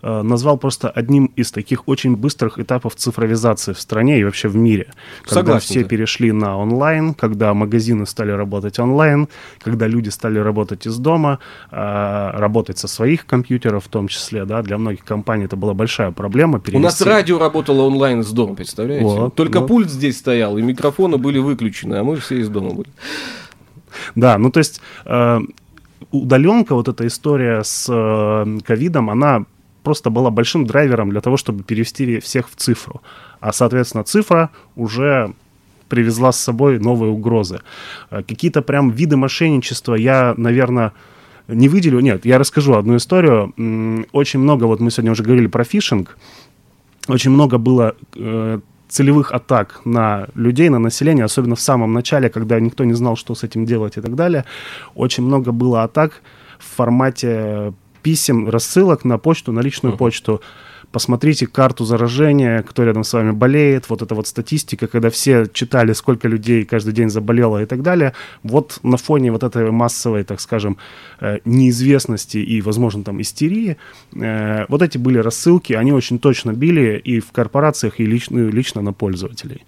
назвал 0.05 0.59
просто 0.59 0.91
одним 0.91 1.27
из 1.37 1.51
таких 1.51 1.89
очень 1.89 2.17
быстрых 2.17 2.59
этапов 2.59 2.95
цифровизации 2.95 3.73
в 3.73 3.81
стране 3.81 4.21
и 4.21 4.25
вообще 4.25 4.49
в 4.49 4.57
мире. 4.57 4.89
Когда 5.23 5.35
Согласен, 5.41 5.67
все 5.67 5.83
да. 5.83 5.89
перешли 5.89 6.33
на 6.33 6.59
онлайн, 6.59 7.15
когда 7.15 7.55
магазины 7.55 8.07
стали 8.07 8.31
работать 8.31 8.79
онлайн, 8.79 9.29
когда 9.63 9.87
люди 9.87 10.11
стали 10.11 10.39
работать 10.39 10.87
из 10.87 10.99
дома, 10.99 11.39
э, 11.71 12.31
работать 12.35 12.79
со 12.79 12.89
своих 12.89 13.27
компьютеров 13.27 13.85
в 13.85 13.89
том 13.89 14.09
числе, 14.09 14.45
да, 14.45 14.63
для 14.63 14.79
многих 14.79 15.05
компаний 15.05 15.45
это 15.45 15.57
была 15.57 15.75
большая 15.75 16.11
проблема. 16.11 16.61
Перевести. 16.61 16.77
У 16.77 16.83
нас 16.83 17.01
радио 17.01 17.39
работало 17.39 17.83
онлайн 17.83 18.21
из 18.21 18.31
дома, 18.31 18.55
представляете? 18.55 19.05
Вот, 19.05 19.35
Только 19.35 19.61
вот. 19.61 19.69
пульт 19.69 19.91
здесь 19.91 20.19
стоял, 20.19 20.59
и 20.59 20.63
микрофоны 20.63 21.17
были 21.17 21.39
выключены, 21.39 21.95
а 21.95 22.05
мы 22.05 22.17
все 22.17 22.41
из 22.41 22.49
дома 22.49 22.71
были. 22.71 22.89
Да, 24.15 24.39
ну 24.39 24.51
то 24.51 24.59
есть 24.59 24.81
э, 25.07 25.39
удаленка, 26.11 26.75
вот 26.75 26.89
эта 26.89 27.07
история 27.07 27.63
с 27.63 27.87
ковидом, 28.65 29.11
она 29.11 29.45
просто 29.85 30.11
была 30.11 30.31
большим 30.31 30.67
драйвером 30.67 31.11
для 31.11 31.21
того, 31.21 31.37
чтобы 31.37 31.63
перевести 31.63 32.19
всех 32.19 32.49
в 32.49 32.57
цифру. 32.57 33.03
А, 33.41 33.53
соответственно, 33.53 34.03
цифра 34.03 34.51
уже 34.77 35.33
привезла 35.89 36.33
с 36.33 36.41
собой 36.41 36.81
новые 36.81 37.13
угрозы. 37.13 37.61
Э, 38.11 38.23
какие-то 38.23 38.63
прям 38.63 38.91
виды 38.91 39.17
мошенничества 39.17 39.95
я, 39.95 40.35
наверное, 40.37 40.93
не 41.49 41.69
выделю. 41.69 42.01
Нет, 42.01 42.25
я 42.25 42.39
расскажу 42.39 42.75
одну 42.75 42.97
историю. 42.97 43.55
Очень 44.13 44.41
много, 44.41 44.65
вот 44.65 44.81
мы 44.81 44.91
сегодня 44.91 45.13
уже 45.13 45.23
говорили 45.23 45.47
про 45.47 45.65
фишинг, 45.65 46.17
очень 47.09 47.31
много 47.31 47.59
было 47.59 47.95
э, 48.15 48.61
целевых 48.89 49.33
атак 49.33 49.83
на 49.85 50.29
людей, 50.35 50.71
на 50.71 50.79
население, 50.79 51.25
особенно 51.25 51.55
в 51.55 51.61
самом 51.61 51.93
начале, 51.93 52.31
когда 52.31 52.61
никто 52.61 52.85
не 52.85 52.95
знал, 52.95 53.17
что 53.17 53.35
с 53.35 53.45
этим 53.45 53.67
делать 53.67 53.99
и 53.99 54.01
так 54.01 54.15
далее. 54.15 54.45
Очень 54.95 55.25
много 55.25 55.53
было 55.53 55.83
атак 55.83 56.23
в 56.59 56.77
формате 56.77 57.75
писем, 58.05 58.49
рассылок 58.49 59.05
на 59.05 59.19
почту, 59.19 59.51
на 59.51 59.61
личную 59.61 59.95
uh-huh. 59.95 59.99
почту 59.99 60.43
посмотрите 60.95 61.49
карту 61.49 61.85
заражения, 61.85 62.63
кто 62.63 62.85
рядом 62.85 63.03
с 63.03 63.13
вами 63.13 63.33
болеет, 63.33 63.91
вот 63.91 64.03
эта 64.03 64.15
вот 64.15 64.29
статистика, 64.29 64.87
когда 64.87 65.11
все 65.11 65.47
читали, 65.53 65.93
сколько 65.93 66.29
людей 66.29 66.65
каждый 66.65 66.93
день 66.93 67.11
заболело 67.11 67.61
и 67.61 67.67
так 67.67 67.83
далее. 67.83 68.13
Вот 68.45 68.79
на 68.85 68.97
фоне 68.97 69.33
вот 69.33 69.43
этой 69.43 69.73
массовой, 69.73 70.23
так 70.23 70.41
скажем, 70.41 70.77
э, 71.21 71.39
неизвестности 71.45 72.39
и, 72.39 72.63
возможно, 72.63 73.03
там 73.03 73.21
истерии, 73.21 73.77
э, 74.15 74.67
вот 74.69 74.83
эти 74.83 74.97
были 74.99 75.19
рассылки, 75.19 75.73
они 75.73 75.93
очень 75.93 76.21
точно 76.21 76.53
били 76.53 77.03
и 77.05 77.19
в 77.19 77.33
корпорациях, 77.33 77.99
и 77.99 78.07
лично, 78.07 78.39
лично 78.51 78.81
на 78.81 78.93
пользователей. 78.93 79.63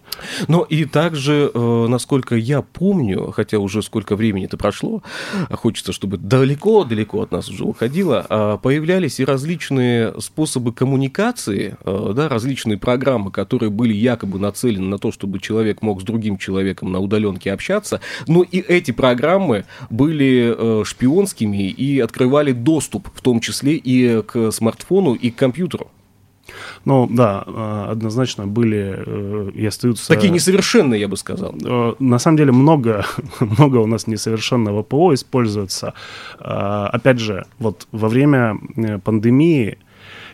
Но 0.48 0.62
и 0.62 0.84
также, 0.84 1.50
э, 1.52 1.86
насколько 1.88 2.36
я 2.36 2.62
помню, 2.62 3.32
хотя 3.32 3.58
уже 3.58 3.82
сколько 3.82 4.16
времени 4.16 4.46
это 4.46 4.56
прошло, 4.56 5.02
хочется, 5.50 5.92
чтобы 5.92 6.16
далеко-далеко 6.16 7.22
от 7.22 7.32
нас 7.32 7.48
уже 7.48 7.64
уходило, 7.64 8.24
а 8.28 8.56
появлялись 8.58 9.20
и 9.20 9.24
различные 9.24 10.14
способы 10.20 10.72
коммуникации 10.72 11.76
э, 11.84 12.12
да, 12.14 12.28
различные 12.28 12.78
программы, 12.78 13.30
которые 13.30 13.70
были 13.70 13.94
якобы 13.94 14.38
нацелены 14.38 14.86
на 14.86 14.98
то, 14.98 15.12
чтобы 15.12 15.38
человек 15.38 15.82
мог 15.82 16.00
с 16.00 16.04
другим 16.04 16.38
человеком 16.38 16.92
на 16.92 17.00
удаленке 17.00 17.52
общаться, 17.52 18.00
но 18.26 18.42
и 18.42 18.60
эти 18.60 18.90
программы 18.90 19.64
были 19.90 20.54
э, 20.56 20.84
шпионскими 20.84 21.68
и 21.68 22.00
открывали 22.00 22.52
доступ, 22.52 23.08
в 23.14 23.20
том 23.20 23.40
числе 23.40 23.76
и 23.76 24.22
к 24.22 24.50
смартфону, 24.50 25.14
и 25.14 25.30
к 25.30 25.36
компьютеру. 25.36 25.90
Ну, 26.84 27.06
да, 27.10 27.44
э, 27.46 27.86
однозначно 27.90 28.46
были 28.46 29.52
и 29.54 29.66
остаются... 29.66 30.08
Такие 30.08 30.30
несовершенные, 30.30 31.00
я 31.00 31.08
бы 31.08 31.16
сказал. 31.16 31.54
На 31.98 32.18
самом 32.18 32.36
деле 32.36 32.52
много, 32.52 33.04
много 33.40 33.78
у 33.78 33.86
нас 33.86 34.06
несовершенного 34.06 34.82
ПО 34.82 35.14
используется. 35.14 35.94
Опять 36.38 37.18
же, 37.18 37.46
вот 37.58 37.86
во 37.92 38.08
время 38.08 38.58
пандемии 39.04 39.78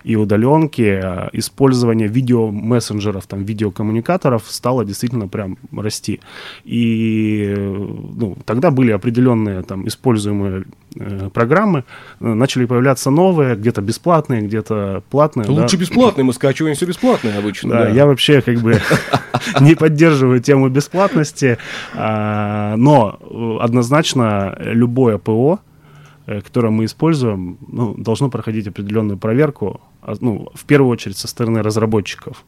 и 0.05 0.17
удаленки, 0.17 1.01
э, 1.03 1.29
использование 1.33 2.09
видеомессенджеров, 2.09 3.27
там, 3.27 3.45
видеокоммуникаторов 3.45 4.45
стало 4.49 4.85
действительно 4.85 5.29
прям 5.29 5.59
расти. 5.77 6.21
И 6.65 7.55
ну, 7.57 8.37
тогда 8.45 8.71
были 8.71 8.93
определенные 8.93 9.63
там 9.63 9.87
используемые 9.87 10.65
э, 10.97 11.31
программы, 11.33 11.85
э, 12.21 12.35
начали 12.35 12.67
появляться 12.67 13.11
новые, 13.11 13.57
где-то 13.57 13.81
бесплатные, 13.81 14.43
где-то 14.43 15.03
платные. 15.11 15.49
Лучше 15.49 15.77
да. 15.77 15.83
бесплатные, 15.83 16.25
мы 16.25 16.33
скачиваемся 16.33 16.87
бесплатные 16.87 17.39
обычно. 17.39 17.71
Да, 17.71 17.85
да. 17.85 17.89
я 17.91 18.07
вообще 18.07 18.41
как 18.41 18.59
бы 18.59 18.81
не 19.61 19.75
поддерживаю 19.75 20.41
тему 20.41 20.69
бесплатности, 20.69 21.59
а, 21.95 22.77
но 22.77 23.19
однозначно 23.61 24.57
любое 24.59 25.19
ПО, 25.19 25.61
которое 26.26 26.71
мы 26.71 26.85
используем, 26.85 27.59
ну, 27.69 27.95
должно 27.95 28.31
проходить 28.31 28.69
определенную 28.69 29.19
проверку 29.19 29.81
а, 30.02 30.14
ну, 30.21 30.49
в 30.55 30.64
первую 30.64 30.91
очередь 30.91 31.17
со 31.17 31.29
стороны 31.29 31.62
разработчиков. 31.62 32.45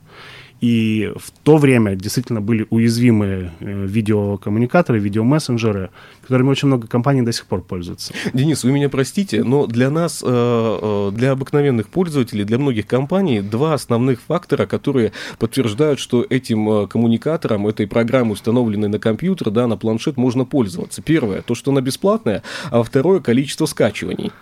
И 0.65 1.13
в 1.15 1.31
то 1.43 1.59
время 1.59 1.95
действительно 1.95 2.41
были 2.41 2.67
уязвимые 2.71 3.53
э, 3.61 3.85
видеокоммуникаторы, 3.87 4.99
видеомессенджеры, 4.99 5.91
которыми 6.23 6.49
очень 6.49 6.69
много 6.69 6.87
компаний 6.87 7.21
до 7.21 7.33
сих 7.33 7.45
пор 7.45 7.61
пользуются. 7.61 8.15
Денис, 8.33 8.65
вы 8.65 8.73
меня 8.73 8.89
простите, 8.89 9.45
но 9.45 9.67
для 9.67 9.91
нас, 9.91 10.23
э, 10.25 10.27
э, 10.27 11.11
для 11.15 11.33
обыкновенных 11.33 11.89
пользователей, 11.89 12.45
для 12.45 12.59
многих 12.59 12.87
компаний, 12.87 13.43
два 13.43 13.75
основных 13.75 14.23
фактора, 14.23 14.65
которые 14.65 15.13
подтверждают, 15.39 15.99
что 15.99 16.25
этим 16.31 16.89
коммуникатором, 16.89 17.67
этой 17.67 17.87
программой, 17.87 18.33
установленной 18.33 18.89
на 18.89 18.99
компьютер, 18.99 19.51
да, 19.51 19.67
на 19.67 19.77
планшет, 19.77 20.17
можно 20.17 20.47
пользоваться. 20.47 21.03
Первое, 21.03 21.43
то, 21.43 21.55
что 21.55 21.73
она 21.73 21.83
бесплатная, 21.83 22.43
а 22.71 22.83
второе, 22.83 23.21
количество 23.21 23.67
скачиваний. 23.67 24.33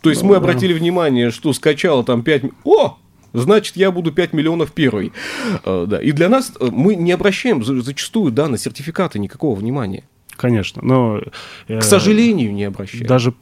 То 0.00 0.10
есть 0.10 0.22
мы 0.22 0.36
обратили 0.36 0.72
внимание, 0.74 1.32
что 1.32 1.52
скачало 1.52 2.04
там 2.04 2.22
5... 2.22 2.44
О! 2.62 2.98
Значит, 3.32 3.76
я 3.76 3.90
буду 3.90 4.12
5 4.12 4.32
миллионов 4.32 4.72
первый. 4.72 5.12
Э, 5.64 5.86
да. 5.88 6.00
И 6.00 6.12
для 6.12 6.28
нас 6.28 6.52
э, 6.60 6.68
мы 6.70 6.94
не 6.94 7.12
обращаем 7.12 7.62
зачастую 7.64 8.32
да, 8.32 8.48
на 8.48 8.58
сертификаты 8.58 9.18
никакого 9.18 9.54
внимания. 9.54 10.04
Конечно, 10.36 10.82
но... 10.82 11.20
Э, 11.68 11.80
К 11.80 11.82
сожалению, 11.82 12.52
не 12.52 12.64
обращаем. 12.64 13.06
Даже 13.06 13.34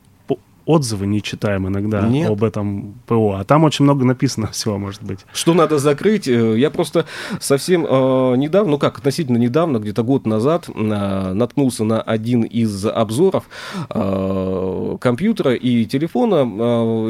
отзывы 0.68 1.06
не 1.06 1.22
читаем 1.22 1.66
иногда 1.66 2.02
Нет. 2.02 2.28
об 2.30 2.44
этом 2.44 3.00
ПО. 3.06 3.36
А 3.40 3.44
там 3.44 3.64
очень 3.64 3.84
много 3.84 4.04
написано 4.04 4.46
всего, 4.52 4.78
может 4.78 5.02
быть. 5.02 5.20
Что 5.32 5.54
надо 5.54 5.78
закрыть? 5.78 6.28
Э, 6.28 6.58
я 6.58 6.70
просто 6.70 7.06
совсем 7.40 7.86
э, 7.88 8.36
недавно, 8.36 8.72
ну 8.72 8.78
как, 8.78 8.98
относительно 8.98 9.38
недавно, 9.38 9.78
где-то 9.78 10.02
год 10.02 10.26
назад, 10.26 10.68
э, 10.68 11.32
наткнулся 11.32 11.84
на 11.84 12.02
один 12.02 12.42
из 12.42 12.84
обзоров 12.84 13.44
э, 13.88 14.96
компьютера 15.00 15.54
и 15.54 15.86
телефона. 15.86 16.46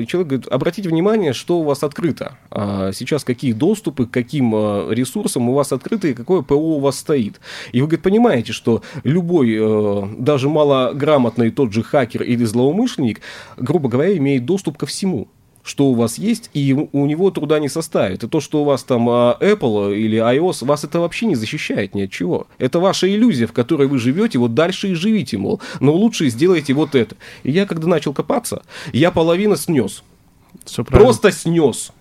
Э, 0.01 0.05
человек 0.07 0.29
говорит, 0.29 0.49
обратите 0.49 0.89
внимание, 0.89 1.33
что 1.33 1.59
у 1.59 1.65
вас 1.65 1.83
открыто. 1.83 2.39
Э, 2.53 2.93
сейчас 2.95 3.25
какие 3.25 3.53
доступы, 3.53 4.07
к 4.07 4.11
каким 4.13 4.55
э, 4.55 4.95
ресурсам 4.95 5.49
у 5.49 5.55
вас 5.55 5.73
открыты 5.73 6.13
и 6.13 6.15
какое 6.15 6.43
ПО 6.43 6.55
у 6.55 6.79
вас 6.79 6.99
стоит. 6.99 7.41
И 7.73 7.81
вы, 7.81 7.89
говорит, 7.89 8.05
понимаете, 8.05 8.53
что 8.53 8.83
любой, 9.03 9.57
э, 9.59 10.07
даже 10.17 10.49
малограмотный 10.49 11.51
тот 11.51 11.73
же 11.73 11.83
хакер 11.83 12.23
или 12.23 12.45
злоумышленник 12.45 13.21
грубо 13.57 13.89
говоря, 13.89 14.17
имеет 14.17 14.45
доступ 14.45 14.77
ко 14.79 14.87
всему 14.87 15.29
что 15.69 15.87
у 15.91 15.95
вас 15.95 16.17
есть, 16.17 16.51
и 16.55 16.73
у 16.73 17.07
него 17.07 17.31
труда 17.31 17.59
не 17.59 17.69
составит. 17.69 18.25
И 18.25 18.29
то, 18.29 18.41
что 18.41 18.63
у 18.63 18.65
вас 18.65 18.85
там 18.85 19.09
а, 19.11 19.37
Apple 19.39 19.95
или 19.97 20.19
iOS, 20.19 20.65
вас 20.65 20.85
это 20.85 20.99
вообще 20.99 21.27
не 21.27 21.35
защищает 21.35 21.95
ни 21.95 22.03
от 22.03 22.11
чего. 22.11 22.47
Это 22.57 22.81
ваша 22.81 23.07
иллюзия, 23.07 23.47
в 23.47 23.53
которой 23.53 23.87
вы 23.87 23.99
живете, 23.99 24.39
вот 24.39 24.55
дальше 24.55 24.89
и 24.89 24.95
живите, 24.95 25.37
мол. 25.37 25.61
Но 25.81 25.93
лучше 25.93 26.29
сделайте 26.31 26.73
вот 26.73 26.95
это. 26.95 27.17
И 27.43 27.51
я, 27.51 27.67
когда 27.67 27.87
начал 27.87 28.15
копаться, 28.15 28.63
я 28.93 29.11
половину 29.11 29.57
снес. 29.57 30.03
Все 30.65 30.85
Просто 30.85 31.31
снес 31.31 31.93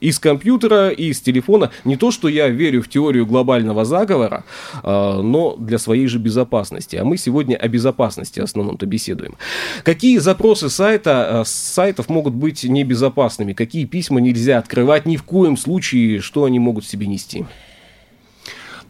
из 0.00 0.18
компьютера, 0.18 0.90
и 0.90 1.10
из 1.10 1.20
телефона. 1.20 1.70
Не 1.84 1.96
то, 1.96 2.10
что 2.10 2.28
я 2.28 2.48
верю 2.48 2.82
в 2.82 2.88
теорию 2.88 3.26
глобального 3.26 3.84
заговора, 3.84 4.44
а, 4.82 5.20
но 5.20 5.56
для 5.56 5.78
своей 5.78 6.06
же 6.06 6.18
безопасности. 6.18 6.96
А 6.96 7.04
мы 7.04 7.16
сегодня 7.16 7.56
о 7.56 7.68
безопасности 7.68 8.40
в 8.40 8.44
основном-то 8.44 8.86
беседуем. 8.86 9.36
Какие 9.84 10.18
запросы 10.18 10.68
сайта, 10.70 11.40
а, 11.40 11.44
сайтов 11.44 12.08
могут 12.08 12.34
быть 12.34 12.64
небезопасными? 12.64 13.52
Какие 13.52 13.84
письма 13.84 14.20
нельзя 14.20 14.58
открывать 14.58 15.06
ни 15.06 15.16
в 15.16 15.22
коем 15.22 15.56
случае? 15.56 16.20
Что 16.20 16.44
они 16.44 16.58
могут 16.58 16.84
в 16.84 16.88
себе 16.88 17.06
нести? 17.06 17.44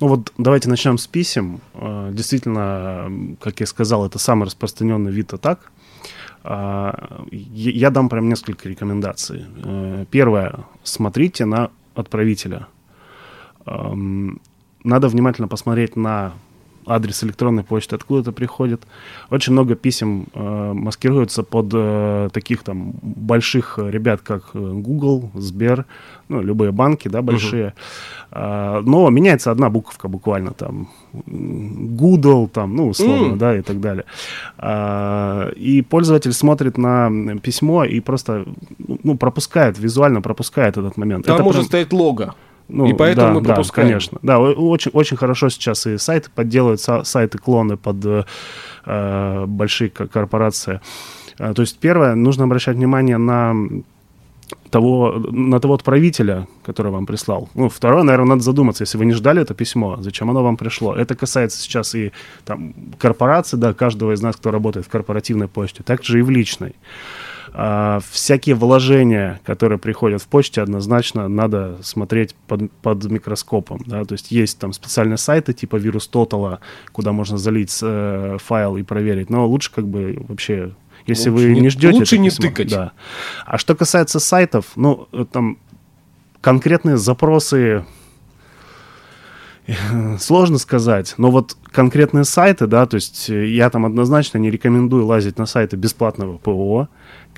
Ну 0.00 0.08
вот 0.08 0.32
давайте 0.38 0.68
начнем 0.70 0.96
с 0.96 1.06
писем. 1.06 1.60
А, 1.74 2.10
действительно, 2.10 3.36
как 3.40 3.60
я 3.60 3.66
сказал, 3.66 4.06
это 4.06 4.18
самый 4.18 4.46
распространенный 4.46 5.12
вид 5.12 5.32
атак. 5.34 5.70
А, 6.42 7.24
я 7.30 7.90
дам 7.90 8.08
прям 8.08 8.28
несколько 8.28 8.68
рекомендаций. 8.68 9.44
Э, 9.62 10.04
первое. 10.10 10.60
Смотрите 10.82 11.44
на 11.44 11.70
отправителя. 11.94 12.66
надо 13.66 15.08
внимательно 15.08 15.48
посмотреть 15.48 15.96
на 15.96 16.32
адрес 16.86 17.24
электронной 17.24 17.62
почты, 17.62 17.96
откуда 17.96 18.20
это 18.22 18.32
приходит. 18.32 18.82
Очень 19.30 19.52
много 19.52 19.74
писем 19.74 20.26
э, 20.34 20.72
маскируются 20.72 21.42
под 21.42 21.70
э, 21.72 22.28
таких 22.32 22.62
там 22.62 22.92
больших 23.02 23.78
ребят, 23.78 24.20
как 24.22 24.50
э, 24.54 24.58
Google, 24.58 25.30
Сбер, 25.34 25.86
ну, 26.28 26.40
любые 26.42 26.72
банки, 26.72 27.08
да, 27.08 27.22
большие. 27.22 27.66
Uh-huh. 27.66 28.20
А, 28.32 28.82
но 28.82 29.10
меняется 29.10 29.50
одна 29.50 29.68
буковка 29.70 30.08
буквально 30.08 30.52
там. 30.52 30.88
Google, 31.12 32.48
там, 32.48 32.76
ну, 32.76 32.88
условно, 32.88 33.34
mm. 33.34 33.36
да, 33.36 33.56
и 33.56 33.62
так 33.62 33.80
далее. 33.80 34.04
А, 34.58 35.50
и 35.50 35.82
пользователь 35.82 36.32
смотрит 36.32 36.78
на 36.78 37.10
письмо 37.42 37.84
и 37.84 38.00
просто, 38.00 38.44
ну, 39.02 39.16
пропускает, 39.16 39.78
визуально 39.78 40.22
пропускает 40.22 40.76
этот 40.76 40.96
момент. 40.96 41.26
Там 41.26 41.34
это 41.34 41.44
может 41.44 41.60
прям... 41.62 41.66
стоять 41.66 41.92
лого. 41.92 42.34
Ну, 42.70 42.86
и 42.86 42.92
поэтому 42.92 43.26
да, 43.26 43.34
мы 43.34 43.42
пропускаем. 43.42 43.88
Да, 43.88 43.92
конечно. 43.92 44.18
Да, 44.22 44.38
очень, 44.38 44.90
очень 44.92 45.16
хорошо 45.16 45.48
сейчас 45.48 45.86
и 45.86 45.98
сайты 45.98 46.30
подделывают, 46.34 46.80
сайты-клоны 46.80 47.76
под 47.76 48.26
э, 48.86 49.44
большие 49.46 49.90
корпорации. 49.90 50.80
А, 51.38 51.54
то 51.54 51.62
есть, 51.62 51.78
первое, 51.78 52.14
нужно 52.14 52.44
обращать 52.44 52.76
внимание 52.76 53.18
на 53.18 53.54
того, 54.70 55.14
на 55.30 55.58
того 55.60 55.74
отправителя, 55.74 56.46
который 56.64 56.92
вам 56.92 57.06
прислал. 57.06 57.48
Ну, 57.54 57.68
второе, 57.68 58.02
наверное, 58.02 58.30
надо 58.30 58.42
задуматься, 58.42 58.82
если 58.82 58.98
вы 58.98 59.06
не 59.06 59.12
ждали 59.12 59.42
это 59.42 59.54
письмо, 59.54 59.98
зачем 60.00 60.30
оно 60.30 60.42
вам 60.42 60.56
пришло. 60.56 60.94
Это 60.94 61.14
касается 61.14 61.60
сейчас 61.60 61.94
и 61.94 62.12
там, 62.44 62.74
корпорации, 62.98 63.56
да, 63.56 63.74
каждого 63.74 64.12
из 64.12 64.22
нас, 64.22 64.36
кто 64.36 64.50
работает 64.50 64.86
в 64.86 64.90
корпоративной 64.90 65.48
почте, 65.48 65.82
также 65.82 66.18
и 66.18 66.22
в 66.22 66.30
личной. 66.30 66.74
А, 67.52 68.00
всякие 68.10 68.54
вложения, 68.54 69.40
которые 69.44 69.78
приходят 69.78 70.22
в 70.22 70.28
почте, 70.28 70.62
однозначно 70.62 71.28
надо 71.28 71.78
смотреть 71.82 72.34
под, 72.46 72.70
под 72.70 73.04
микроскопом. 73.04 73.82
Да? 73.86 74.04
То 74.04 74.12
есть 74.12 74.30
есть 74.30 74.58
там 74.58 74.72
специальные 74.72 75.18
сайты 75.18 75.52
типа 75.52 75.76
вирус 75.76 76.06
Тотала, 76.06 76.60
куда 76.92 77.12
можно 77.12 77.38
залить 77.38 77.76
э, 77.82 78.36
файл 78.40 78.76
и 78.76 78.82
проверить. 78.82 79.30
Но 79.30 79.46
лучше 79.46 79.72
как 79.72 79.86
бы 79.86 80.24
вообще 80.28 80.72
если 81.06 81.30
лучше 81.30 81.46
вы 81.46 81.54
не, 81.54 81.60
не 81.60 81.70
ждете. 81.70 81.98
Лучше 81.98 82.18
не 82.18 82.28
письмо, 82.28 82.48
тыкать. 82.48 82.68
Да. 82.70 82.92
А 83.46 83.58
что 83.58 83.74
касается 83.74 84.20
сайтов, 84.20 84.66
ну, 84.76 85.08
там 85.32 85.58
конкретные 86.40 86.98
запросы 86.98 87.84
Сложно 90.18 90.58
сказать, 90.58 91.14
но 91.16 91.30
вот 91.30 91.56
конкретные 91.70 92.24
сайты, 92.24 92.66
да, 92.66 92.86
то 92.86 92.96
есть 92.96 93.28
я 93.28 93.70
там 93.70 93.86
однозначно 93.86 94.38
не 94.38 94.50
рекомендую 94.50 95.06
лазить 95.06 95.38
на 95.38 95.46
сайты 95.46 95.76
бесплатного 95.76 96.38
ПО, 96.38 96.88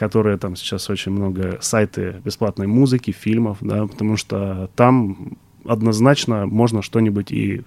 которые 0.02 0.36
там 0.36 0.56
сейчас 0.56 0.90
очень 0.90 1.12
много 1.12 1.58
сайты 1.60 2.20
бесплатной 2.24 2.66
музыки, 2.66 3.12
фильмов, 3.12 3.58
да, 3.60 3.86
потому 3.86 4.16
что 4.16 4.68
там 4.74 5.38
однозначно 5.64 6.44
можно 6.46 6.82
что-нибудь 6.82 7.30
и 7.30 7.62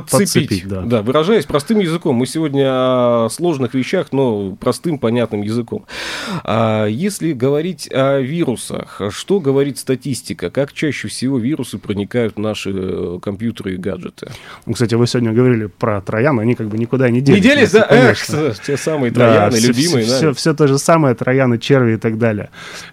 подцепить. 0.00 0.48
подцепить 0.48 0.68
да. 0.68 0.82
да, 0.82 1.02
выражаясь 1.02 1.46
простым 1.46 1.78
языком. 1.80 2.16
Мы 2.16 2.26
сегодня 2.26 2.66
о 2.66 3.28
сложных 3.30 3.74
вещах, 3.74 4.08
но 4.12 4.56
простым, 4.56 4.98
понятным 4.98 5.42
языком. 5.42 5.86
А 6.44 6.86
если 6.86 7.32
говорить 7.32 7.88
о 7.92 8.20
вирусах, 8.20 9.00
что 9.10 9.40
говорит 9.40 9.78
статистика? 9.78 10.50
Как 10.50 10.72
чаще 10.72 11.08
всего 11.08 11.38
вирусы 11.38 11.78
проникают 11.78 12.36
в 12.36 12.38
наши 12.38 12.70
э, 12.74 13.18
компьютеры 13.22 13.74
и 13.74 13.76
гаджеты? 13.76 14.30
Ну, 14.66 14.72
кстати, 14.72 14.94
вы 14.94 15.06
сегодня 15.06 15.32
говорили 15.32 15.66
про 15.66 16.00
троян, 16.00 16.38
они 16.40 16.54
как 16.54 16.68
бы 16.68 16.78
никуда 16.78 17.10
не 17.10 17.20
делись. 17.20 17.42
Не 17.42 17.50
делись, 17.50 17.72
да? 17.72 17.86
Эх, 17.90 18.18
те 18.64 18.76
самые 18.76 19.12
трояны, 19.12 19.50
да, 19.50 19.58
любимые. 19.58 20.04
Все, 20.04 20.16
все, 20.16 20.32
все 20.34 20.54
то 20.54 20.66
же 20.66 20.78
самое, 20.78 21.14
трояны, 21.14 21.58
черви 21.58 21.94
и 21.94 21.96
так 21.96 22.18
далее. 22.18 22.50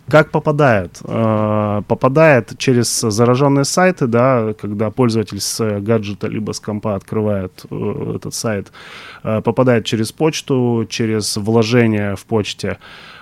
Как 0.07 0.31
попадают? 0.31 0.99
Э, 1.03 1.81
попадает 1.87 2.57
через 2.57 3.01
зараженные 3.01 3.65
сайты, 3.65 4.07
да, 4.07 4.53
когда 4.59 4.89
пользователь 4.91 5.39
с 5.39 5.79
гаджета 5.79 6.27
либо 6.27 6.51
с 6.51 6.59
компа 6.59 6.94
открывает 6.95 7.65
э, 7.69 8.13
этот 8.15 8.33
сайт, 8.33 8.71
э, 9.23 9.41
попадает 9.41 9.85
через 9.85 10.11
почту, 10.11 10.85
через 10.89 11.37
вложение 11.37 12.15
в 12.15 12.25
почте, 12.25 12.77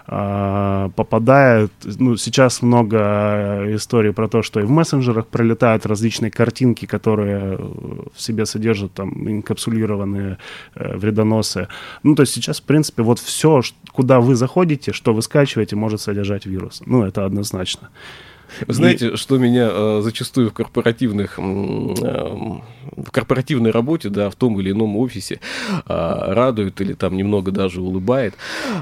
э, 0.08 0.90
попадает, 0.96 1.72
ну, 1.84 2.18
сейчас 2.18 2.62
много 2.62 3.66
историй 3.76 4.14
про 4.14 4.28
то, 4.28 4.42
что 4.42 4.60
и 4.60 4.64
в 4.64 4.70
мессенджерах 4.70 5.28
пролетают 5.28 5.86
различные 5.86 6.32
картинки, 6.32 6.86
которые 6.86 7.58
в 7.58 8.22
себе 8.22 8.46
содержат 8.46 8.94
там 8.94 9.30
инкапсулированные 9.30 10.38
вредоносы. 10.76 11.68
Ну, 12.04 12.16
то 12.16 12.22
есть 12.22 12.34
сейчас, 12.34 12.60
в 12.60 12.64
принципе, 12.64 13.04
вот 13.04 13.20
все, 13.20 13.62
куда 13.92 14.20
вы 14.20 14.36
заходите, 14.36 14.94
что 14.94 15.14
вы 15.14 15.22
скачиваете, 15.22 15.76
может 15.76 16.02
содержать 16.02 16.46
вирус. 16.46 16.82
Ну, 16.86 17.04
это 17.04 17.26
однозначно. 17.26 17.90
Вы 18.68 18.74
знаете, 18.74 19.10
и... 19.10 19.16
что 19.16 19.38
меня 19.38 19.70
э, 19.72 20.02
зачастую 20.04 20.50
в 20.50 20.54
корпоративных, 20.54 21.40
э, 21.40 21.42
в 21.42 23.12
корпоративной 23.12 23.72
работе, 23.72 24.10
да, 24.10 24.30
в 24.30 24.36
том 24.36 24.60
или 24.60 24.72
ином 24.72 24.98
офисе 24.98 25.40
э, 25.70 25.80
радует 25.88 26.80
или 26.82 26.94
там 26.94 27.16
немного 27.18 27.52
даже 27.52 27.82
улыбает, 27.82 28.36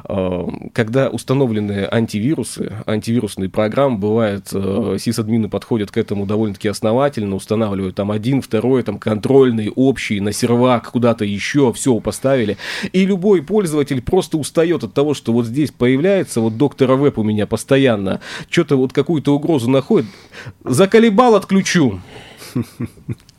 э, 0.07 0.47
когда 0.73 1.09
установлены 1.09 1.87
антивирусы, 1.89 2.73
антивирусные 2.85 3.49
программы, 3.49 3.97
бывает, 3.97 4.49
э, 4.53 4.97
сисадмины 4.99 5.49
подходят 5.49 5.91
к 5.91 5.97
этому 5.97 6.25
довольно-таки 6.25 6.67
основательно, 6.67 7.35
устанавливают 7.35 7.95
там 7.95 8.11
один, 8.11 8.41
второй, 8.41 8.83
там 8.83 8.99
контрольный, 8.99 9.71
общий, 9.75 10.19
на 10.19 10.31
сервак, 10.31 10.91
куда-то 10.91 11.25
еще, 11.25 11.73
все 11.73 11.99
поставили, 11.99 12.57
и 12.91 13.05
любой 13.05 13.41
пользователь 13.41 14.01
просто 14.01 14.37
устает 14.37 14.83
от 14.83 14.93
того, 14.93 15.13
что 15.13 15.33
вот 15.33 15.45
здесь 15.45 15.71
появляется, 15.71 16.41
вот 16.41 16.57
доктора 16.57 16.95
веб 16.95 17.17
у 17.17 17.23
меня 17.23 17.47
постоянно, 17.47 18.19
что-то 18.49 18.75
вот 18.75 18.93
какую-то 18.93 19.33
угрозу 19.35 19.60
паузу 19.61 19.69
находит, 19.69 20.09
заколебал, 20.63 21.35
отключу. 21.35 21.99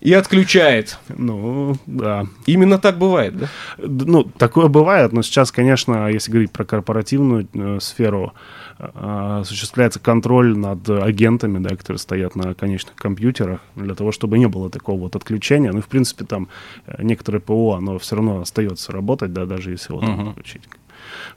И 0.01 0.13
отключает. 0.15 0.99
Ну, 1.09 1.77
да. 1.87 2.27
Именно 2.47 2.79
так 2.79 2.99
бывает, 2.99 3.39
да? 3.39 3.49
Ну, 3.79 4.25
такое 4.25 4.67
бывает, 4.67 5.13
но 5.13 5.23
сейчас, 5.23 5.53
конечно, 5.53 6.09
если 6.11 6.33
говорить 6.33 6.51
про 6.51 6.65
корпоративную 6.65 7.47
э, 7.53 7.79
сферу, 7.81 8.33
э, 8.79 9.39
осуществляется 9.43 10.01
контроль 10.01 10.57
над 10.57 10.89
агентами, 10.89 11.59
да, 11.59 11.77
которые 11.77 11.99
стоят 11.99 12.35
на 12.35 12.55
конечных 12.55 12.97
компьютерах, 12.97 13.61
для 13.77 13.95
того, 13.95 14.11
чтобы 14.13 14.39
не 14.39 14.49
было 14.49 14.71
такого 14.71 14.99
вот 14.99 15.15
отключения. 15.15 15.73
Ну, 15.73 15.83
в 15.83 15.89
принципе, 15.89 16.25
там 16.25 16.49
э, 16.87 17.03
некоторые 17.03 17.41
ПО, 17.41 17.75
оно 17.75 17.99
все 17.99 18.17
равно 18.17 18.41
остается 18.41 18.93
работать, 18.93 19.33
да, 19.33 19.47
даже 19.47 19.71
если 19.71 19.93
его 19.93 20.03
uh-huh. 20.03 20.31
отключить 20.31 20.63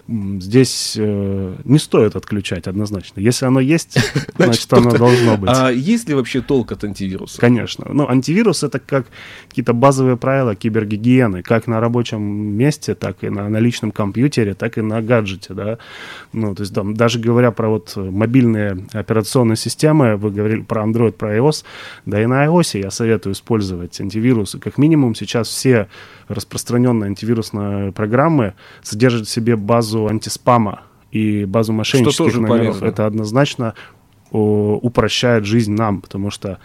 здесь 0.08 0.96
э, 0.98 1.56
не 1.64 1.80
стоит 1.80 2.16
отключать 2.16 2.68
однозначно. 2.68 3.20
Если 3.20 3.46
оно 3.46 3.60
есть, 3.60 3.98
значит, 4.38 4.72
оно 4.72 4.92
должно 4.92 5.38
быть. 5.38 5.50
А 5.54 5.70
есть 5.70 6.08
ли 6.08 6.16
вообще 6.16 6.42
толк 6.42 6.72
от 6.72 6.84
антивируса? 6.84 7.40
Конечно. 7.40 7.86
Ну, 7.90 8.08
антивирус 8.08 8.64
это 8.64 8.80
как 8.80 9.08
какие-то 9.50 9.74
базовые 9.74 10.18
правила 10.18 10.56
кибергигиены, 10.56 11.42
как 11.42 11.68
на 11.68 11.80
рабочем 11.80 12.22
месте, 12.22 12.96
так 12.96 13.24
и 13.24 13.30
на, 13.30 13.50
на 13.50 13.58
личном 13.58 13.92
компьютере, 13.92 14.54
так 14.54 14.78
и 14.78 14.82
на 14.82 15.02
гаджете, 15.02 15.54
да. 15.54 15.78
Ну, 16.34 16.54
то 16.54 16.62
есть 16.62 16.74
там, 16.74 16.94
даже 16.94 17.20
говоря 17.20 17.52
про 17.52 17.70
вот 17.70 17.94
мобильные 17.96 18.86
операционные 18.94 19.58
системы, 19.58 20.18
вы 20.18 20.32
говорили 20.32 20.62
про 20.62 20.84
Android, 20.84 21.14
про 21.14 21.36
iOS, 21.38 21.64
да 22.06 22.22
и 22.22 22.26
на 22.26 22.46
iOS 22.46 22.80
я 22.80 22.92
советую 22.92 23.34
использовать 23.34 24.00
антивирусы. 24.00 24.60
Как 24.60 24.78
минимум 24.78 25.16
сейчас 25.16 25.48
все 25.48 25.88
распространенные 26.28 27.08
антивирусные 27.08 27.92
программы 27.92 28.54
содержат 28.82 29.28
в 29.28 29.32
себе 29.32 29.55
базу 29.56 30.08
антиспама 30.08 30.82
и 31.12 31.46
базу 31.46 31.74
мошеннических 31.74 32.36
номеров. 32.36 32.80
Полезно. 32.80 32.86
Это 32.86 33.06
однозначно 33.06 33.74
упрощает 34.32 35.46
жизнь 35.46 35.74
нам, 35.74 36.02
потому 36.02 36.30
что 36.32 36.60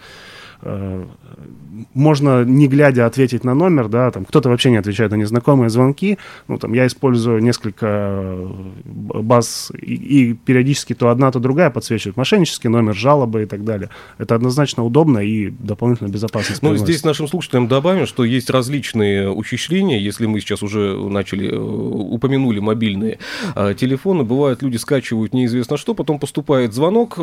можно 1.93 2.43
не 2.43 2.67
глядя 2.67 3.05
ответить 3.05 3.43
на 3.43 3.53
номер, 3.53 3.87
да, 3.87 4.11
там 4.11 4.25
кто-то 4.25 4.49
вообще 4.49 4.69
не 4.71 4.77
отвечает 4.77 5.11
на 5.11 5.15
незнакомые 5.15 5.69
звонки, 5.69 6.17
ну, 6.47 6.57
там 6.57 6.73
я 6.73 6.85
использую 6.85 7.41
несколько 7.41 7.87
э, 7.87 8.47
баз 8.83 9.71
и, 9.81 9.95
и 9.95 10.33
периодически 10.33 10.93
то 10.93 11.09
одна, 11.09 11.31
то 11.31 11.39
другая 11.39 11.69
подсвечивает 11.69 12.17
мошеннический 12.17 12.69
номер, 12.69 12.93
жалобы 12.93 13.43
и 13.43 13.45
так 13.45 13.63
далее. 13.63 13.89
Это 14.17 14.35
однозначно 14.35 14.83
удобно 14.83 15.19
и 15.19 15.49
дополнительно 15.49 16.09
безопасность. 16.09 16.61
Ну, 16.61 16.75
здесь 16.75 17.03
нашим 17.03 17.27
слушателям 17.27 17.67
добавим, 17.67 18.05
что 18.05 18.23
есть 18.23 18.49
различные 18.49 19.29
ухищрения, 19.29 19.97
если 19.97 20.25
мы 20.25 20.39
сейчас 20.41 20.63
уже 20.63 20.95
начали, 20.95 21.49
э, 21.49 21.57
упомянули 21.57 22.59
мобильные 22.59 23.19
э, 23.55 23.73
телефоны, 23.77 24.23
бывает, 24.23 24.61
люди 24.61 24.77
скачивают 24.77 25.33
неизвестно 25.33 25.77
что, 25.77 25.95
потом 25.95 26.19
поступает 26.19 26.73
звонок, 26.73 27.15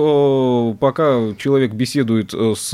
пока 0.78 1.34
человек 1.36 1.72
беседует 1.72 2.32
с 2.32 2.72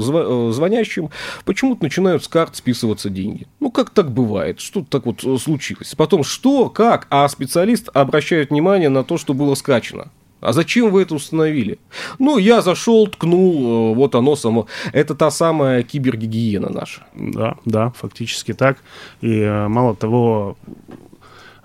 звонящим, 0.00 1.10
почему-то 1.44 1.82
начинают 1.82 2.24
с 2.24 2.28
карт 2.28 2.56
списываться 2.56 3.10
деньги. 3.10 3.46
Ну, 3.60 3.70
как 3.70 3.90
так 3.90 4.10
бывает? 4.10 4.60
Что 4.60 4.82
так 4.82 5.06
вот 5.06 5.24
э, 5.24 5.36
случилось? 5.38 5.94
Потом, 5.94 6.24
что, 6.24 6.68
как? 6.68 7.06
А 7.10 7.28
специалист 7.28 7.88
обращает 7.92 8.50
внимание 8.50 8.88
на 8.88 9.04
то, 9.04 9.18
что 9.18 9.34
было 9.34 9.54
скачано. 9.54 10.10
А 10.40 10.52
зачем 10.52 10.90
вы 10.90 11.02
это 11.02 11.14
установили? 11.14 11.78
Ну, 12.18 12.36
я 12.36 12.62
зашел, 12.62 13.06
ткнул, 13.06 13.92
э, 13.92 13.94
вот 13.94 14.14
оно 14.14 14.34
само. 14.36 14.66
Это 14.92 15.14
та 15.14 15.30
самая 15.30 15.82
кибергигиена 15.84 16.68
наша. 16.68 17.06
Да, 17.14 17.56
да, 17.64 17.90
фактически 17.90 18.52
так. 18.52 18.78
И 19.20 19.38
э, 19.38 19.68
мало 19.68 19.94
того, 19.94 20.56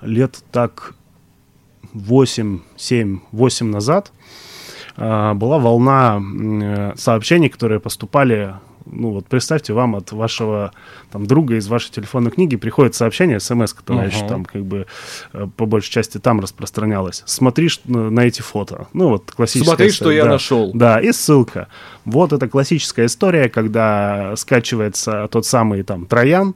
лет 0.02 0.44
так 0.52 0.94
8, 1.94 2.60
7, 2.76 3.20
8 3.32 3.72
назад 3.72 4.12
была 4.98 5.60
волна 5.60 6.22
сообщений, 6.96 7.50
которые 7.50 7.80
поступали 7.80 8.56
ну 8.92 9.12
вот 9.12 9.26
представьте, 9.26 9.74
вам 9.74 9.96
от 9.96 10.12
вашего 10.12 10.72
там 11.12 11.26
друга 11.26 11.56
из 11.56 11.68
вашей 11.68 11.92
телефонной 11.92 12.32
книги 12.32 12.56
приходит 12.56 12.96
сообщение, 12.96 13.40
смс, 13.40 13.74
которое 13.74 14.08
uh-huh. 14.08 14.16
еще 14.16 14.28
там 14.28 14.46
как 14.46 14.64
бы 14.64 14.88
э, 15.34 15.48
по 15.56 15.66
большей 15.66 15.92
части 15.92 16.18
там 16.18 16.40
распространялось. 16.40 17.24
Смотри 17.26 17.70
на 17.86 18.22
эти 18.22 18.42
фото. 18.42 18.88
Ну 18.94 19.10
вот 19.10 19.32
классическая 19.32 19.70
Смотри, 19.70 19.88
история, 19.88 20.12
что 20.12 20.12
я 20.12 20.24
да, 20.24 20.30
нашел. 20.32 20.72
Да, 20.74 21.00
и 21.00 21.12
ссылка. 21.12 21.68
Вот 22.06 22.34
это 22.34 22.48
классическая 22.48 23.06
история, 23.06 23.50
когда 23.50 24.36
скачивается 24.36 25.28
тот 25.30 25.46
самый 25.46 25.84
там 25.84 26.06
Троян 26.06 26.56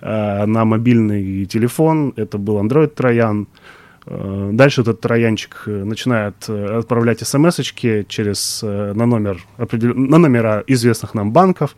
э, 0.00 0.46
на 0.46 0.64
мобильный 0.64 1.46
телефон. 1.46 2.12
Это 2.16 2.38
был 2.38 2.58
Android 2.58 2.88
Троян. 2.88 3.42
Э, 3.42 3.79
дальше 4.06 4.80
этот 4.80 5.00
троянчик 5.00 5.64
э, 5.66 5.84
начинает 5.84 6.34
э, 6.48 6.78
отправлять 6.78 7.20
смс-очки 7.20 8.04
через, 8.08 8.62
на, 8.62 9.06
номер, 9.06 9.44
на 9.58 10.18
номера 10.18 10.64
известных 10.66 11.14
нам 11.14 11.32
банков, 11.32 11.76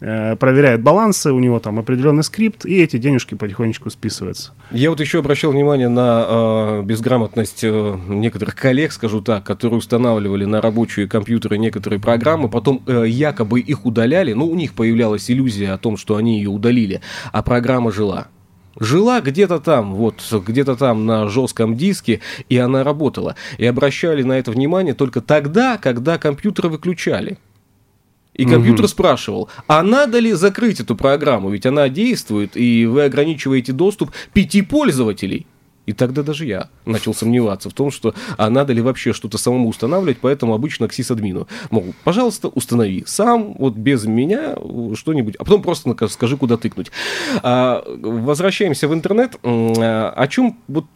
проверяет 0.00 0.82
балансы, 0.82 1.30
у 1.30 1.38
него 1.38 1.60
там 1.60 1.78
определенный 1.78 2.24
скрипт, 2.24 2.64
и 2.64 2.80
эти 2.82 2.96
денежки 2.96 3.34
потихонечку 3.34 3.90
списываются. 3.90 4.52
Я 4.70 4.88
вот 4.88 4.98
еще 4.98 5.18
обращал 5.18 5.52
внимание 5.52 5.90
на 5.90 6.24
э, 6.26 6.82
безграмотность 6.84 7.62
э, 7.64 7.98
некоторых 8.08 8.56
коллег, 8.56 8.92
скажу 8.92 9.20
так, 9.20 9.44
которые 9.44 9.76
устанавливали 9.76 10.46
на 10.46 10.62
рабочие 10.62 11.06
компьютеры 11.06 11.58
некоторые 11.58 12.00
программы, 12.00 12.48
потом 12.48 12.82
э, 12.86 13.04
якобы 13.08 13.60
их 13.60 13.84
удаляли, 13.84 14.32
ну, 14.32 14.46
у 14.46 14.54
них 14.54 14.72
появлялась 14.72 15.30
иллюзия 15.30 15.72
о 15.72 15.78
том, 15.78 15.98
что 15.98 16.16
они 16.16 16.38
ее 16.38 16.48
удалили, 16.48 17.02
а 17.30 17.42
программа 17.42 17.92
жила 17.92 18.28
жила 18.80 19.20
где-то 19.20 19.60
там, 19.60 19.94
вот 19.94 20.22
где-то 20.32 20.74
там 20.74 21.06
на 21.06 21.28
жестком 21.28 21.76
диске, 21.76 22.20
и 22.48 22.56
она 22.56 22.82
работала. 22.82 23.36
И 23.58 23.66
обращали 23.66 24.22
на 24.22 24.32
это 24.38 24.50
внимание 24.50 24.94
только 24.94 25.20
тогда, 25.20 25.78
когда 25.78 26.18
компьютеры 26.18 26.70
выключали. 26.70 27.38
И 28.34 28.46
компьютер 28.46 28.84
угу. 28.84 28.88
спрашивал, 28.88 29.50
а 29.66 29.82
надо 29.82 30.18
ли 30.18 30.32
закрыть 30.32 30.80
эту 30.80 30.96
программу, 30.96 31.50
ведь 31.50 31.66
она 31.66 31.88
действует, 31.88 32.56
и 32.56 32.86
вы 32.86 33.04
ограничиваете 33.04 33.72
доступ 33.72 34.12
пяти 34.32 34.62
пользователей. 34.62 35.46
И 35.86 35.92
тогда 35.92 36.22
даже 36.22 36.46
я 36.46 36.68
начал 36.84 37.14
сомневаться 37.14 37.70
в 37.70 37.72
том, 37.72 37.90
что 37.90 38.14
а 38.36 38.50
надо 38.50 38.72
ли 38.72 38.82
вообще 38.82 39.12
что-то 39.12 39.38
самому 39.38 39.68
устанавливать, 39.68 40.18
поэтому 40.20 40.54
обычно 40.54 40.88
к 40.88 40.92
сисадмину. 40.92 41.48
Мол, 41.70 41.94
пожалуйста, 42.04 42.48
установи 42.48 43.04
сам, 43.06 43.54
вот 43.58 43.74
без 43.74 44.04
меня 44.04 44.56
что-нибудь, 44.94 45.36
а 45.36 45.44
потом 45.44 45.62
просто 45.62 46.08
скажи, 46.08 46.36
куда 46.36 46.56
тыкнуть. 46.56 46.92
А, 47.42 47.82
возвращаемся 47.86 48.88
в 48.88 48.94
интернет. 48.94 49.36
А, 49.42 50.12
о 50.16 50.28
чем 50.28 50.58
вот 50.68 50.86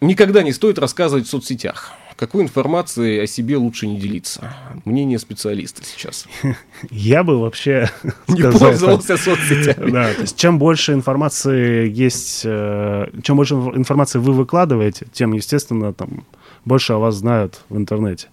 никогда 0.00 0.42
не 0.42 0.52
стоит 0.52 0.78
рассказывать 0.78 1.26
в 1.26 1.30
соцсетях 1.30 1.92
какой 2.18 2.42
информацией 2.42 3.20
о 3.20 3.26
себе 3.28 3.56
лучше 3.56 3.86
не 3.86 3.96
делиться? 3.96 4.52
Мнение 4.84 5.20
специалиста 5.20 5.84
сейчас. 5.84 6.26
Я 6.90 7.22
бы 7.22 7.38
вообще 7.38 7.88
не 8.28 8.42
пользовался 8.42 9.16
соцсетями. 9.16 9.90
Да, 9.92 10.12
то 10.12 10.22
есть 10.22 10.36
чем 10.36 10.58
больше 10.58 10.94
информации 10.94 11.88
есть, 11.88 12.42
э, 12.44 13.06
чем 13.22 13.36
больше 13.36 13.54
информации 13.54 14.18
вы 14.18 14.32
выкладываете, 14.32 15.06
тем, 15.12 15.32
естественно, 15.32 15.92
там 15.92 16.24
больше 16.64 16.92
о 16.94 16.98
вас 16.98 17.14
знают 17.14 17.60
в 17.68 17.76
интернете. 17.76 18.26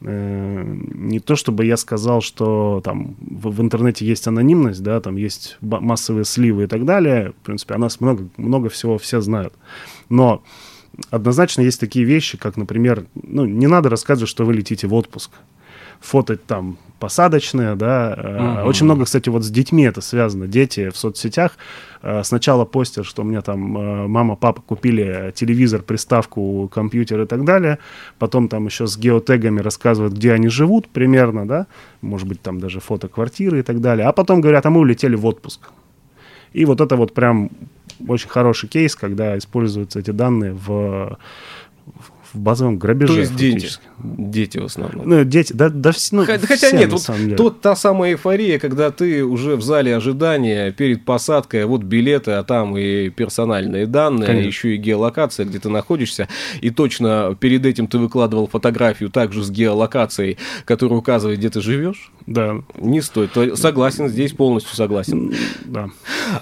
Э, 0.00 0.64
не 0.94 1.20
то 1.20 1.36
чтобы 1.36 1.66
я 1.66 1.76
сказал, 1.76 2.22
что 2.22 2.80
там 2.82 3.14
в, 3.20 3.50
в 3.50 3.60
интернете 3.60 4.06
есть 4.06 4.26
анонимность, 4.26 4.82
да, 4.82 5.02
там 5.02 5.16
есть 5.16 5.58
массовые 5.60 6.24
сливы 6.24 6.64
и 6.64 6.66
так 6.66 6.86
далее. 6.86 7.34
В 7.42 7.44
принципе, 7.44 7.74
о 7.74 7.78
нас 7.78 8.00
много, 8.00 8.26
много 8.38 8.70
всего 8.70 8.96
все 8.96 9.20
знают. 9.20 9.52
Но 10.08 10.42
однозначно 11.10 11.62
есть 11.62 11.80
такие 11.80 12.04
вещи, 12.04 12.38
как, 12.38 12.56
например, 12.56 13.04
ну, 13.14 13.44
не 13.44 13.66
надо 13.66 13.88
рассказывать, 13.88 14.30
что 14.30 14.44
вы 14.44 14.54
летите 14.54 14.86
в 14.86 14.94
отпуск. 14.94 15.30
Фотать 16.00 16.44
там 16.46 16.78
посадочные, 17.00 17.74
да. 17.74 18.14
Uh-huh. 18.16 18.64
Очень 18.64 18.84
много, 18.84 19.04
кстати, 19.04 19.28
вот 19.28 19.44
с 19.44 19.50
детьми 19.50 19.84
это 19.84 20.00
связано. 20.00 20.46
Дети 20.46 20.90
в 20.90 20.96
соцсетях 20.96 21.56
э, 22.02 22.22
сначала 22.24 22.64
постят, 22.64 23.04
что 23.06 23.22
у 23.22 23.24
меня 23.24 23.40
там 23.40 23.76
э, 23.76 24.06
мама, 24.06 24.36
папа 24.36 24.62
купили 24.62 25.32
телевизор, 25.34 25.82
приставку, 25.82 26.68
компьютер 26.72 27.22
и 27.22 27.26
так 27.26 27.44
далее. 27.44 27.78
Потом 28.18 28.48
там 28.48 28.66
еще 28.66 28.86
с 28.86 28.96
геотегами 28.96 29.60
рассказывают, 29.60 30.14
где 30.14 30.32
они 30.32 30.48
живут 30.48 30.88
примерно, 30.88 31.46
да. 31.46 31.66
Может 32.00 32.28
быть, 32.28 32.42
там 32.42 32.60
даже 32.60 32.80
фото 32.80 33.08
квартиры 33.08 33.60
и 33.60 33.62
так 33.62 33.80
далее. 33.80 34.06
А 34.06 34.12
потом 34.12 34.40
говорят, 34.40 34.66
а 34.66 34.70
мы 34.70 34.80
улетели 34.80 35.16
в 35.16 35.26
отпуск. 35.26 35.70
И 36.52 36.64
вот 36.64 36.80
это 36.80 36.96
вот 36.96 37.12
прям 37.12 37.50
очень 38.06 38.28
хороший 38.28 38.68
кейс, 38.68 38.94
когда 38.94 39.36
используются 39.36 39.98
эти 39.98 40.10
данные 40.10 40.52
в, 40.52 41.18
в 42.32 42.38
базовом 42.38 42.78
грабеже. 42.78 43.14
То 43.14 43.20
есть 43.20 43.36
дети, 43.36 43.68
дети 43.98 44.58
в 44.58 44.64
основном. 44.64 45.08
Ну, 45.08 45.24
дети, 45.24 45.52
да, 45.52 45.68
да, 45.68 45.92
ну, 46.12 46.24
Хотя, 46.24 46.56
все, 46.56 46.76
нет, 46.76 46.92
вот 46.92 47.08
тут 47.36 47.60
та 47.60 47.76
самая 47.76 48.12
эйфория, 48.12 48.58
когда 48.58 48.90
ты 48.90 49.24
уже 49.24 49.56
в 49.56 49.62
зале 49.62 49.96
ожидания 49.96 50.72
перед 50.72 51.04
посадкой, 51.04 51.64
вот 51.64 51.82
билеты, 51.82 52.32
а 52.32 52.42
там 52.42 52.76
и 52.76 53.08
персональные 53.10 53.86
данные, 53.86 54.26
Конечно. 54.26 54.46
еще 54.46 54.74
и 54.74 54.78
геолокация, 54.78 55.46
где 55.46 55.58
ты 55.58 55.68
находишься, 55.68 56.28
и 56.60 56.70
точно 56.70 57.36
перед 57.38 57.64
этим 57.64 57.86
ты 57.86 57.98
выкладывал 57.98 58.46
фотографию 58.46 59.10
также 59.10 59.42
с 59.42 59.50
геолокацией, 59.50 60.38
которая 60.64 60.98
указывает, 60.98 61.38
где 61.38 61.50
ты 61.50 61.60
живешь. 61.60 62.12
Да. 62.26 62.62
Не 62.76 63.00
стоит. 63.00 63.30
Согласен, 63.58 64.08
здесь 64.08 64.32
полностью 64.32 64.76
согласен. 64.76 65.32
Да. 65.64 65.88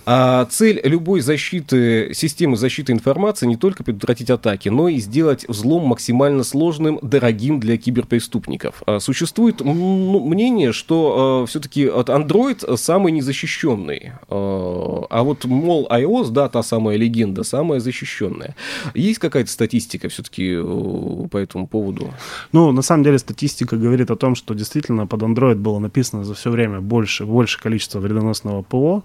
А 0.04 0.44
цель 0.46 0.80
любой 0.82 1.20
защиты, 1.20 2.12
системы 2.12 2.56
защиты 2.56 2.92
информации 2.92 3.46
не 3.46 3.56
только 3.56 3.84
предотвратить 3.84 4.30
атаки, 4.30 4.68
но 4.68 4.88
и 4.88 4.98
сделать 4.98 5.46
взлом 5.48 5.75
максимально 5.84 6.42
сложным, 6.42 6.98
дорогим 7.02 7.60
для 7.60 7.76
киберпреступников. 7.76 8.82
А 8.86 8.98
существует 9.00 9.60
мнение, 9.60 10.72
что 10.72 11.42
а, 11.42 11.46
все-таки 11.46 11.86
Android 11.86 12.76
самый 12.76 13.12
незащищенный. 13.12 14.12
А, 14.28 15.06
а 15.10 15.22
вот, 15.22 15.44
мол, 15.44 15.86
iOS, 15.90 16.30
да, 16.30 16.48
та 16.48 16.62
самая 16.62 16.96
легенда, 16.96 17.44
самая 17.44 17.80
защищенная. 17.80 18.56
Есть 18.94 19.20
какая-то 19.20 19.50
статистика 19.50 20.08
все-таки 20.08 20.56
э, 20.56 21.28
по 21.30 21.36
этому 21.38 21.66
поводу? 21.68 22.12
Ну, 22.52 22.72
на 22.72 22.82
самом 22.82 23.04
деле, 23.04 23.18
статистика 23.18 23.76
говорит 23.76 24.10
о 24.10 24.16
том, 24.16 24.34
что 24.34 24.54
действительно 24.54 25.06
под 25.06 25.22
Android 25.22 25.54
был 25.56 25.76
было 25.76 25.80
написано 25.80 26.24
за 26.24 26.34
все 26.34 26.50
время 26.50 26.80
больше, 26.80 27.24
больше 27.26 27.60
количества 27.60 28.00
вредоносного 28.00 28.62
ПО. 28.62 29.02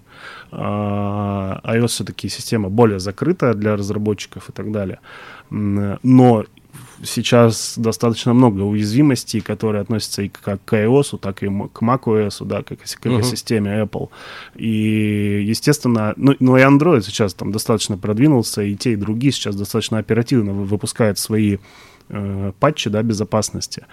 А, 0.50 1.60
iOS 1.64 1.88
все-таки 1.88 2.28
система 2.28 2.68
более 2.70 2.98
закрытая 2.98 3.54
для 3.54 3.76
разработчиков 3.76 4.48
и 4.48 4.52
так 4.52 4.72
далее. 4.72 4.98
Но 5.52 6.44
сейчас 7.04 7.74
достаточно 7.76 8.32
много 8.32 8.62
уязвимостей, 8.62 9.40
которые 9.40 9.82
относятся 9.82 10.22
и 10.22 10.28
как 10.28 10.64
к 10.64 10.72
iOS, 10.74 11.18
так 11.18 11.42
и 11.42 11.46
к 11.46 11.82
macOS, 11.82 12.44
да, 12.44 12.62
как 12.62 12.78
к 12.78 13.06
экосистеме 13.06 13.70
uh-huh. 13.72 13.88
Apple. 13.88 14.08
И, 14.56 15.44
естественно, 15.46 16.14
ну, 16.16 16.34
ну 16.40 16.56
и 16.56 16.60
Android 16.60 17.02
сейчас 17.02 17.34
там 17.34 17.52
достаточно 17.52 17.98
продвинулся, 17.98 18.62
и 18.62 18.74
те, 18.76 18.92
и 18.92 18.96
другие 18.96 19.32
сейчас 19.32 19.56
достаточно 19.56 19.98
оперативно 19.98 20.52
выпускают 20.52 21.18
свои 21.18 21.58
э, 22.08 22.52
патчи 22.58 22.88
да, 22.88 23.02
безопасности. 23.02 23.86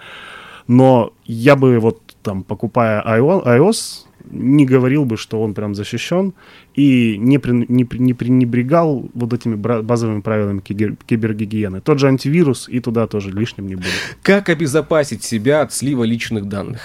Но 0.66 1.12
я 1.24 1.56
бы 1.56 1.78
вот 1.80 2.00
там, 2.22 2.42
покупая 2.44 3.02
iOS, 3.02 4.06
не 4.30 4.66
говорил 4.66 5.04
бы, 5.04 5.16
что 5.16 5.40
он 5.42 5.54
прям 5.54 5.74
защищен, 5.74 6.34
и 6.74 7.16
не, 7.18 7.38
при, 7.38 7.52
не, 7.52 7.88
не 7.92 8.14
пренебрегал 8.14 9.10
вот 9.14 9.32
этими 9.32 9.54
базовыми 9.54 10.20
правилами 10.20 10.60
кибер, 10.60 10.96
кибергигиены. 11.06 11.80
Тот 11.80 11.98
же 11.98 12.08
антивирус 12.08 12.68
и 12.68 12.80
туда 12.80 13.06
тоже 13.06 13.30
лишним 13.30 13.66
не 13.66 13.74
будет. 13.76 14.16
Как 14.22 14.48
обезопасить 14.48 15.24
себя 15.24 15.62
от 15.62 15.72
слива 15.72 16.04
личных 16.04 16.46
данных? 16.46 16.80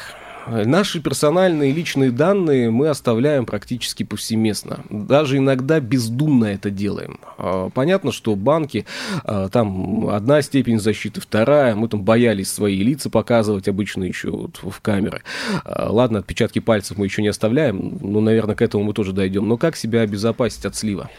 Наши 0.47 1.01
персональные 1.01 1.71
личные 1.71 2.12
данные 2.12 2.69
мы 2.69 2.89
оставляем 2.89 3.45
практически 3.45 4.03
повсеместно. 4.03 4.79
Даже 4.89 5.38
иногда 5.38 5.79
бездумно 5.79 6.45
это 6.45 6.69
делаем. 6.69 7.19
А, 7.38 7.69
понятно, 7.69 8.12
что 8.12 8.36
банки, 8.36 8.86
а, 9.23 9.49
там 9.49 10.10
одна 10.10 10.41
степень 10.41 10.79
защиты, 10.79 11.19
вторая. 11.21 11.75
Мы 11.75 11.88
там 11.88 12.03
боялись 12.03 12.51
свои 12.51 12.84
лица 12.84 13.10
показывать 13.10 13.67
обычно 13.67 14.03
еще 14.03 14.29
вот 14.29 14.60
в 14.62 14.81
камеры. 14.81 15.23
А, 15.63 15.91
ладно, 15.91 16.19
отпечатки 16.19 16.60
пальцев 16.60 16.97
мы 16.97 17.05
еще 17.05 17.21
не 17.21 17.29
оставляем. 17.29 17.97
Ну, 18.01 18.21
наверное, 18.21 18.55
к 18.55 18.62
этому 18.62 18.84
мы 18.84 18.93
тоже 18.93 19.13
дойдем. 19.13 19.47
Но 19.47 19.58
как 19.58 19.75
себя 19.75 20.01
обезопасить 20.01 20.65
от 20.65 20.75
слива? 20.75 21.10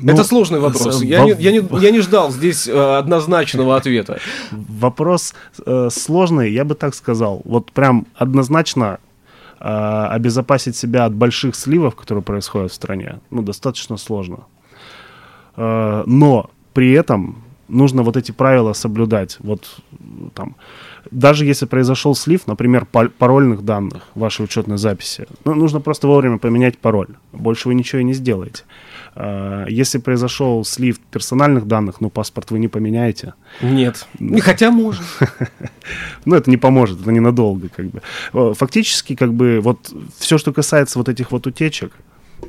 Ну, 0.00 0.12
это 0.12 0.24
сложный 0.24 0.60
вопрос. 0.60 1.02
Я, 1.02 1.24
не, 1.24 1.32
я, 1.32 1.52
не, 1.52 1.62
я 1.80 1.90
не 1.90 2.00
ждал 2.00 2.30
здесь 2.30 2.68
э, 2.68 2.98
однозначного 2.98 3.76
ответа. 3.76 4.18
Вопрос 4.50 5.34
э, 5.66 5.88
сложный, 5.90 6.52
я 6.52 6.64
бы 6.64 6.74
так 6.74 6.94
сказал. 6.94 7.42
Вот 7.44 7.72
прям 7.72 8.06
однозначно 8.14 8.98
э, 9.60 9.64
обезопасить 9.64 10.76
себя 10.76 11.04
от 11.04 11.14
больших 11.14 11.54
сливов, 11.54 11.96
которые 11.96 12.22
происходят 12.22 12.72
в 12.72 12.74
стране, 12.74 13.20
ну, 13.30 13.42
достаточно 13.42 13.96
сложно. 13.96 14.38
Э, 15.56 16.02
но 16.06 16.50
при 16.72 16.92
этом 16.92 17.42
нужно 17.68 18.02
вот 18.02 18.16
эти 18.16 18.32
правила 18.32 18.72
соблюдать. 18.72 19.36
Вот 19.40 19.80
там, 20.34 20.56
даже 21.10 21.44
если 21.44 21.66
произошел 21.66 22.14
слив, 22.14 22.46
например, 22.46 22.86
парольных 23.18 23.64
данных 23.64 24.02
вашей 24.14 24.44
учетной 24.44 24.78
записи, 24.78 25.26
ну, 25.44 25.54
нужно 25.54 25.80
просто 25.80 26.06
вовремя 26.06 26.38
поменять 26.38 26.78
пароль. 26.78 27.08
Больше 27.32 27.68
вы 27.68 27.74
ничего 27.74 28.00
и 28.00 28.04
не 28.04 28.14
сделаете. 28.14 28.64
А, 29.14 29.66
если 29.68 29.98
произошел 29.98 30.64
слив 30.64 30.98
персональных 30.98 31.66
данных, 31.66 32.00
ну, 32.00 32.10
паспорт 32.10 32.50
вы 32.50 32.58
не 32.58 32.68
поменяете. 32.68 33.34
Нет. 33.60 34.06
Не 34.18 34.40
хотя 34.40 34.70
можно. 34.70 35.04
Ну, 36.26 36.36
это 36.36 36.50
не 36.50 36.58
поможет, 36.58 37.00
это 37.00 37.10
ненадолго, 37.10 37.68
как 37.74 37.86
бы. 37.86 38.02
Фактически, 38.54 39.16
как 39.16 39.32
бы, 39.32 39.60
вот 39.60 39.92
все, 40.18 40.36
что 40.38 40.52
касается 40.52 40.98
вот 40.98 41.08
этих 41.08 41.32
вот 41.32 41.46
утечек, 41.46 41.92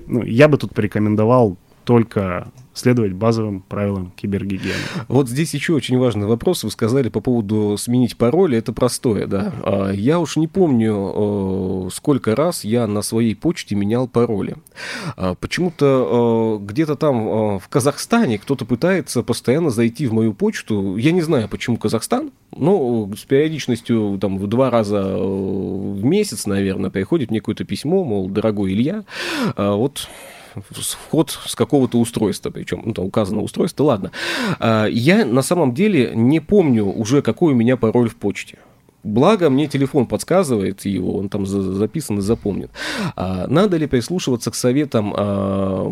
ну, 0.07 0.23
я 0.23 0.47
бы 0.47 0.57
тут 0.57 0.73
порекомендовал 0.73 1.57
только 1.83 2.51
следовать 2.73 3.13
базовым 3.13 3.61
правилам 3.61 4.11
кибергигиены. 4.15 4.79
Вот 5.07 5.27
здесь 5.27 5.53
еще 5.53 5.73
очень 5.73 5.97
важный 5.97 6.25
вопрос. 6.25 6.63
Вы 6.63 6.71
сказали 6.71 7.09
по 7.09 7.19
поводу 7.19 7.75
сменить 7.77 8.17
пароль. 8.17 8.55
Это 8.55 8.71
простое, 8.71 9.27
да. 9.27 9.53
А, 9.63 9.91
я 9.91 10.19
уж 10.19 10.37
не 10.37 10.47
помню, 10.47 11.89
сколько 11.93 12.35
раз 12.35 12.63
я 12.63 12.87
на 12.87 13.01
своей 13.01 13.35
почте 13.35 13.75
менял 13.75 14.07
пароли. 14.07 14.55
А, 15.17 15.35
почему-то 15.35 16.59
где-то 16.61 16.95
там 16.95 17.59
в 17.59 17.67
Казахстане 17.69 18.39
кто-то 18.39 18.65
пытается 18.65 19.21
постоянно 19.23 19.69
зайти 19.69 20.07
в 20.07 20.13
мою 20.13 20.33
почту. 20.33 20.95
Я 20.95 21.11
не 21.11 21.21
знаю, 21.21 21.49
почему 21.49 21.77
Казахстан, 21.77 22.31
но 22.55 23.09
с 23.15 23.25
периодичностью 23.25 24.17
там 24.19 24.37
в 24.37 24.47
два 24.47 24.69
раза 24.69 25.01
в 25.03 26.03
месяц, 26.03 26.45
наверное, 26.45 26.89
приходит 26.89 27.31
мне 27.31 27.39
какое-то 27.39 27.65
письмо, 27.65 28.03
мол, 28.03 28.29
дорогой 28.29 28.73
Илья, 28.73 29.03
а, 29.55 29.75
вот 29.75 30.07
вход 30.55 31.37
с 31.45 31.55
какого-то 31.55 31.99
устройства, 31.99 32.49
причем 32.49 32.81
ну, 32.85 32.93
там 32.93 33.05
указано 33.05 33.41
устройство, 33.41 33.83
ладно. 33.83 34.11
А, 34.59 34.85
я 34.85 35.25
на 35.25 35.41
самом 35.41 35.73
деле 35.73 36.11
не 36.15 36.39
помню 36.39 36.85
уже, 36.85 37.21
какой 37.21 37.53
у 37.53 37.55
меня 37.55 37.77
пароль 37.77 38.09
в 38.09 38.15
почте. 38.15 38.57
Благо, 39.03 39.49
мне 39.49 39.67
телефон 39.67 40.05
подсказывает 40.05 40.85
его, 40.85 41.17
он 41.17 41.29
там 41.29 41.45
записан 41.45 42.19
и 42.19 42.21
запомнит. 42.21 42.69
А, 43.15 43.47
надо 43.47 43.77
ли 43.77 43.87
прислушиваться 43.87 44.51
к 44.51 44.55
советам 44.55 45.13
а, 45.17 45.91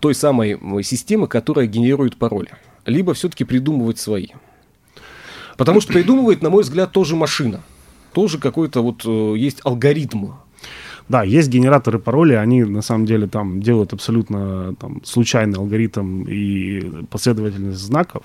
той 0.00 0.14
самой 0.14 0.58
системы, 0.82 1.26
которая 1.26 1.66
генерирует 1.66 2.16
пароли? 2.16 2.50
Либо 2.86 3.14
все-таки 3.14 3.44
придумывать 3.44 3.98
свои? 3.98 4.28
Потому 5.56 5.80
что 5.80 5.92
придумывает, 5.92 6.42
на 6.42 6.50
мой 6.50 6.62
взгляд, 6.62 6.92
тоже 6.92 7.16
машина. 7.16 7.60
Тоже 8.12 8.38
какой-то 8.38 8.82
вот 8.82 9.02
э, 9.04 9.34
есть 9.36 9.60
алгоритм 9.64 10.32
да, 11.08 11.22
есть 11.22 11.50
генераторы 11.50 11.98
паролей, 11.98 12.40
они 12.40 12.64
на 12.64 12.80
самом 12.80 13.04
деле 13.04 13.26
там 13.26 13.60
делают 13.60 13.92
абсолютно 13.92 14.74
там, 14.76 15.04
случайный 15.04 15.58
алгоритм 15.58 16.24
и 16.24 17.04
последовательность 17.10 17.78
знаков. 17.78 18.22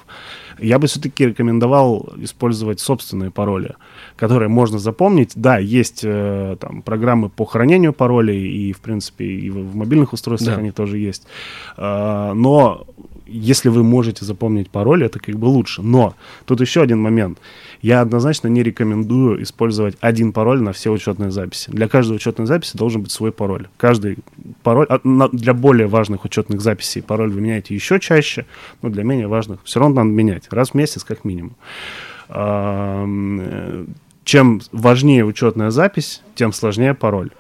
Я 0.60 0.80
бы 0.80 0.88
все-таки 0.88 1.26
рекомендовал 1.26 2.14
использовать 2.18 2.80
собственные 2.80 3.32
пароли, 3.32 3.76
которые 4.16 4.48
можно 4.48 4.80
запомнить. 4.80 5.34
Да, 5.36 5.58
есть 5.58 6.02
э, 6.04 6.56
там 6.60 6.82
программы 6.82 7.30
по 7.30 7.46
хранению 7.46 7.92
паролей, 7.92 8.48
и, 8.48 8.72
в 8.72 8.80
принципе, 8.80 9.26
и 9.26 9.50
в, 9.50 9.72
в 9.72 9.76
мобильных 9.76 10.14
устройствах 10.14 10.56
да. 10.56 10.62
они 10.62 10.72
тоже 10.72 10.98
есть. 11.00 11.28
Э, 11.76 12.32
но 12.34 12.86
если 13.32 13.70
вы 13.70 13.84
можете 13.84 14.26
запомнить 14.26 14.70
пароль, 14.70 15.04
это 15.04 15.20
как 15.20 15.36
бы 15.36 15.46
лучше. 15.46 15.82
Но 15.82 16.16
тут 16.46 16.62
еще 16.62 16.82
один 16.82 17.02
момент. 17.02 17.40
Я 17.82 18.02
однозначно 18.02 18.48
не 18.48 18.64
рекомендую 18.64 19.42
использовать 19.44 19.96
один 20.00 20.34
пароль 20.34 20.62
на 20.62 20.74
все 20.74 20.92
учетные 20.92 21.32
записи. 21.32 21.70
Для 21.72 21.88
каждой 21.88 22.16
учетной 22.16 22.46
записи 22.46 22.76
должен 22.76 23.04
быть 23.04 23.12
свой 23.12 23.32
пароль. 23.32 23.68
Каждый 23.78 24.18
пароль, 24.64 24.88
а, 24.90 25.00
для 25.32 25.54
более 25.54 25.88
важных 25.88 26.26
учетных 26.26 26.62
записей 26.62 27.02
пароль 27.02 27.32
вы 27.32 27.42
меняете 27.42 27.76
еще 27.76 28.00
чаще, 28.00 28.46
но 28.82 28.90
для 28.90 29.04
менее 29.04 29.28
важных 29.28 29.60
все 29.64 29.80
равно 29.80 30.04
надо 30.04 30.10
менять. 30.10 30.48
Раз 30.52 30.72
в 30.72 30.74
месяц 30.74 31.04
как 31.04 31.24
минимум. 31.26 31.56
Э, 32.30 33.86
чем 34.24 34.62
важнее 34.72 35.26
учетная 35.26 35.72
запись, 35.72 36.22
тем 36.36 36.54
сложнее 36.54 36.94
пароль. 36.94 37.32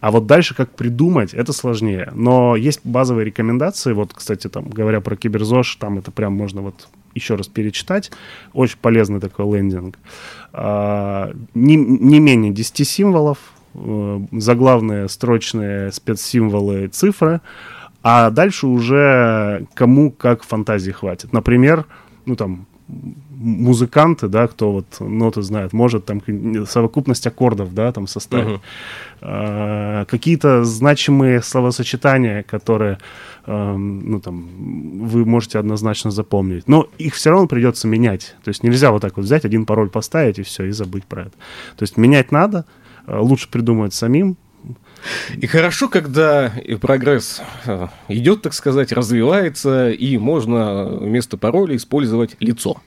А 0.00 0.10
вот 0.10 0.26
дальше 0.26 0.54
как 0.54 0.70
придумать, 0.70 1.34
это 1.34 1.52
сложнее. 1.52 2.10
Но 2.14 2.54
есть 2.56 2.80
базовые 2.84 3.24
рекомендации. 3.24 3.92
Вот, 3.92 4.12
кстати, 4.14 4.48
там, 4.48 4.68
говоря 4.68 5.00
про 5.00 5.16
киберзош, 5.16 5.76
там 5.76 5.98
это 5.98 6.10
прям 6.10 6.34
можно 6.34 6.62
вот 6.62 6.88
еще 7.14 7.34
раз 7.34 7.48
перечитать. 7.48 8.12
Очень 8.52 8.78
полезный 8.80 9.20
такой 9.20 9.58
лендинг. 9.58 9.98
А, 10.52 11.32
не, 11.54 11.76
не 11.76 12.20
менее 12.20 12.52
10 12.52 12.86
символов, 12.86 13.38
э, 13.74 14.20
заглавные 14.32 15.08
строчные 15.08 15.90
спецсимволы, 15.90 16.88
цифры. 16.88 17.40
А 18.02 18.30
дальше 18.30 18.68
уже 18.68 19.66
кому 19.74 20.12
как 20.12 20.44
фантазии 20.44 20.92
хватит. 20.92 21.32
Например, 21.32 21.86
ну 22.24 22.36
там 22.36 22.66
музыканты, 23.38 24.28
да, 24.28 24.48
кто 24.48 24.72
вот 24.72 24.86
ноты 25.00 25.42
знает, 25.42 25.72
может 25.72 26.04
там 26.04 26.20
совокупность 26.66 27.26
аккордов, 27.26 27.72
да, 27.72 27.92
там 27.92 28.06
составить. 28.06 28.56
Uh-huh. 28.56 28.60
А, 29.20 30.04
какие-то 30.06 30.64
значимые 30.64 31.42
словосочетания, 31.42 32.42
которые, 32.42 32.98
э, 33.46 33.76
ну 33.76 34.20
там, 34.20 34.48
вы 35.06 35.24
можете 35.24 35.58
однозначно 35.58 36.10
запомнить. 36.10 36.66
Но 36.68 36.88
их 36.98 37.14
все 37.14 37.30
равно 37.30 37.46
придется 37.46 37.86
менять. 37.86 38.34
То 38.42 38.48
есть 38.48 38.62
нельзя 38.62 38.90
вот 38.90 39.02
так 39.02 39.16
вот 39.16 39.24
взять, 39.24 39.44
один 39.44 39.66
пароль 39.66 39.90
поставить 39.90 40.38
и 40.38 40.42
все, 40.42 40.64
и 40.64 40.70
забыть 40.72 41.04
про 41.04 41.22
это. 41.22 41.32
То 41.76 41.82
есть 41.82 41.96
менять 41.96 42.32
надо, 42.32 42.64
э, 43.06 43.18
лучше 43.18 43.48
придумать 43.48 43.94
самим, 43.94 44.36
и 45.36 45.46
хорошо, 45.46 45.88
когда 45.88 46.52
прогресс 46.80 47.40
э, 47.66 47.86
идет, 48.08 48.42
так 48.42 48.52
сказать, 48.52 48.90
развивается, 48.92 49.90
и 49.90 50.18
можно 50.18 50.86
вместо 50.86 51.36
пароля 51.36 51.76
использовать 51.76 52.36
лицо. 52.40 52.82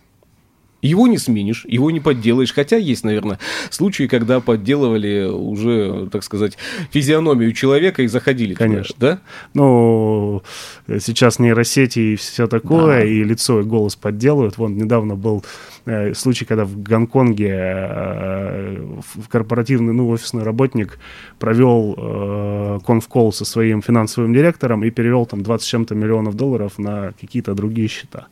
Его 0.81 1.07
не 1.07 1.17
сменишь, 1.17 1.65
его 1.67 1.91
не 1.91 1.99
подделаешь. 1.99 2.53
Хотя 2.53 2.77
есть, 2.77 3.03
наверное, 3.03 3.39
случаи, 3.69 4.07
когда 4.07 4.39
подделывали 4.39 5.29
уже, 5.29 6.07
так 6.11 6.23
сказать, 6.23 6.57
физиономию 6.91 7.51
человека 7.53 8.01
и 8.01 8.07
заходили. 8.07 8.53
Конечно. 8.53 8.95
Туда, 8.95 9.11
да? 9.11 9.19
Ну, 9.53 10.43
сейчас 10.87 11.39
нейросети 11.39 11.99
и 11.99 12.15
все 12.15 12.47
такое, 12.47 12.99
да. 12.99 13.05
и 13.05 13.23
лицо, 13.23 13.61
и 13.61 13.63
голос 13.63 13.95
подделывают. 13.95 14.57
Вон 14.57 14.75
недавно 14.75 15.15
был 15.15 15.43
э, 15.85 16.13
случай, 16.13 16.45
когда 16.45 16.65
в 16.65 16.81
Гонконге 16.81 17.51
э, 17.53 18.99
корпоративный, 19.29 19.93
ну, 19.93 20.09
офисный 20.09 20.43
работник 20.43 20.99
провел 21.39 21.95
э, 21.97 22.79
конфкол 22.85 23.31
со 23.33 23.45
своим 23.45 23.81
финансовым 23.81 24.33
директором 24.33 24.83
и 24.83 24.89
перевел 24.89 25.25
там 25.25 25.43
20 25.43 25.67
чем-то 25.67 25.95
миллионов 25.95 26.35
долларов 26.35 26.79
на 26.79 27.13
какие-то 27.19 27.53
другие 27.53 27.87
счета. 27.87 28.27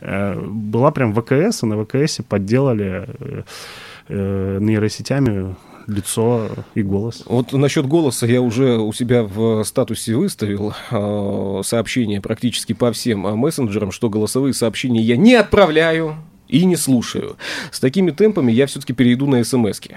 Э, 0.00 0.38
была 0.40 0.90
прям 0.90 1.14
ВКС, 1.14 1.62
и 1.62 1.66
на 1.66 1.84
ВКС 1.84 2.20
подделали 2.28 3.06
э, 3.06 3.42
э, 4.08 4.58
нейросетями 4.60 5.54
лицо 5.86 6.48
и 6.74 6.82
голос. 6.82 7.22
Вот 7.26 7.52
насчет 7.52 7.86
голоса 7.86 8.26
я 8.26 8.40
уже 8.40 8.78
у 8.78 8.92
себя 8.92 9.22
в 9.22 9.62
статусе 9.64 10.16
выставил 10.16 10.74
э, 10.90 11.60
сообщения 11.64 12.20
практически 12.20 12.72
по 12.72 12.92
всем 12.92 13.20
мессенджерам, 13.20 13.92
что 13.92 14.08
голосовые 14.08 14.54
сообщения 14.54 15.00
я 15.00 15.16
не 15.16 15.34
отправляю 15.34 16.16
и 16.48 16.64
не 16.66 16.76
слушаю. 16.76 17.36
С 17.70 17.80
такими 17.80 18.10
темпами 18.10 18.52
я 18.52 18.66
все-таки 18.66 18.92
перейду 18.92 19.26
на 19.26 19.42
смс 19.44 19.80
-ки. 19.80 19.96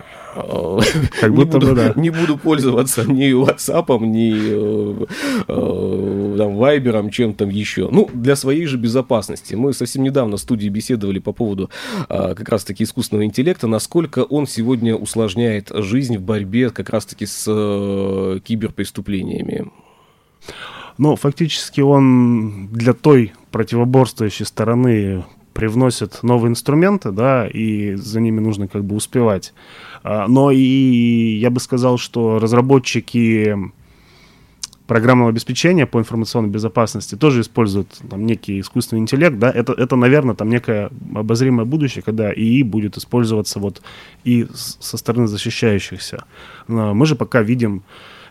Как 1.20 1.34
будто 1.34 1.58
не, 1.58 1.66
буду, 1.66 1.76
да. 1.76 1.94
не 2.02 2.10
буду 2.10 2.38
пользоваться 2.38 3.04
ни 3.04 3.32
WhatsApp, 3.34 4.06
ни 4.06 4.34
э, 4.34 5.06
э, 5.48 6.27
там, 6.38 6.58
Viber, 6.58 7.10
чем 7.12 7.34
там 7.34 7.50
еще. 7.50 7.90
Ну, 7.92 8.10
для 8.14 8.36
своей 8.36 8.66
же 8.66 8.78
безопасности. 8.78 9.56
Мы 9.56 9.74
совсем 9.74 10.04
недавно 10.04 10.38
в 10.38 10.40
студии 10.40 10.70
беседовали 10.70 11.20
по 11.20 11.34
поводу 11.34 11.70
э, 12.10 12.34
как 12.36 12.50
раз-таки 12.50 12.84
искусственного 12.84 13.26
интеллекта, 13.26 13.68
насколько 13.68 14.24
он 14.24 14.48
сегодня 14.48 14.96
усложняет 14.96 15.72
жизнь 15.74 16.18
в 16.18 16.22
борьбе 16.22 16.70
как 16.70 16.90
раз-таки 16.90 17.26
с 17.26 17.46
э, 17.48 18.40
киберпреступлениями. 18.44 19.72
Ну, 20.98 21.16
фактически 21.16 21.82
он 21.82 22.70
для 22.72 22.94
той 22.94 23.34
противоборствующей 23.52 24.46
стороны 24.46 25.24
привносят 25.54 26.22
новые 26.22 26.52
инструменты, 26.52 27.12
да, 27.12 27.48
и 27.48 27.96
за 27.96 28.20
ними 28.20 28.40
нужно 28.40 28.68
как 28.68 28.84
бы 28.84 28.96
успевать. 28.96 29.54
А, 30.04 30.28
но 30.28 30.52
и 30.52 31.38
я 31.40 31.50
бы 31.50 31.60
сказал, 31.60 31.98
что 31.98 32.40
разработчики 32.40 33.56
программного 34.88 35.30
обеспечения 35.30 35.86
по 35.86 36.00
информационной 36.00 36.50
безопасности 36.50 37.16
тоже 37.16 37.42
используют 37.42 37.90
там, 38.10 38.26
некий 38.26 38.60
искусственный 38.60 39.02
интеллект, 39.02 39.38
да, 39.38 39.52
это, 39.52 39.74
это, 39.74 39.96
наверное, 39.96 40.36
там 40.36 40.50
некое 40.50 40.90
обозримое 41.14 41.66
будущее, 41.66 42.02
когда 42.02 42.34
ИИ 42.34 42.64
будет 42.64 42.98
использоваться 42.98 43.60
вот 43.60 43.82
и 44.24 44.48
со 44.54 44.98
стороны 44.98 45.28
защищающихся. 45.28 46.24
Но 46.68 46.94
мы 46.94 47.06
же 47.06 47.16
пока 47.16 47.42
видим 47.42 47.84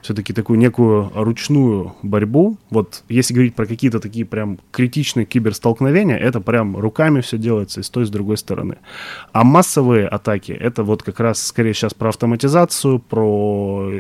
все-таки 0.07 0.33
такую 0.33 0.59
некую 0.59 1.11
ручную 1.15 1.95
борьбу. 2.03 2.59
Вот 2.71 3.03
если 3.09 3.35
говорить 3.35 3.57
про 3.57 3.67
какие-то 3.67 3.99
такие 3.99 4.25
прям 4.25 4.59
критичные 4.71 5.27
киберстолкновения, 5.27 6.17
это 6.17 6.41
прям 6.41 6.77
руками 6.77 7.21
все 7.23 7.39
делается 7.39 7.81
и 7.81 7.83
с 7.83 7.91
той, 7.91 8.05
и 8.05 8.07
с 8.07 8.11
другой 8.11 8.37
стороны. 8.37 8.77
А 9.33 9.43
массовые 9.43 10.07
атаки, 10.07 10.53
это 10.53 10.85
вот 10.85 11.03
как 11.03 11.19
раз 11.19 11.43
скорее 11.45 11.75
сейчас 11.75 11.93
про 11.93 12.11
автоматизацию, 12.11 13.01
про 13.01 13.91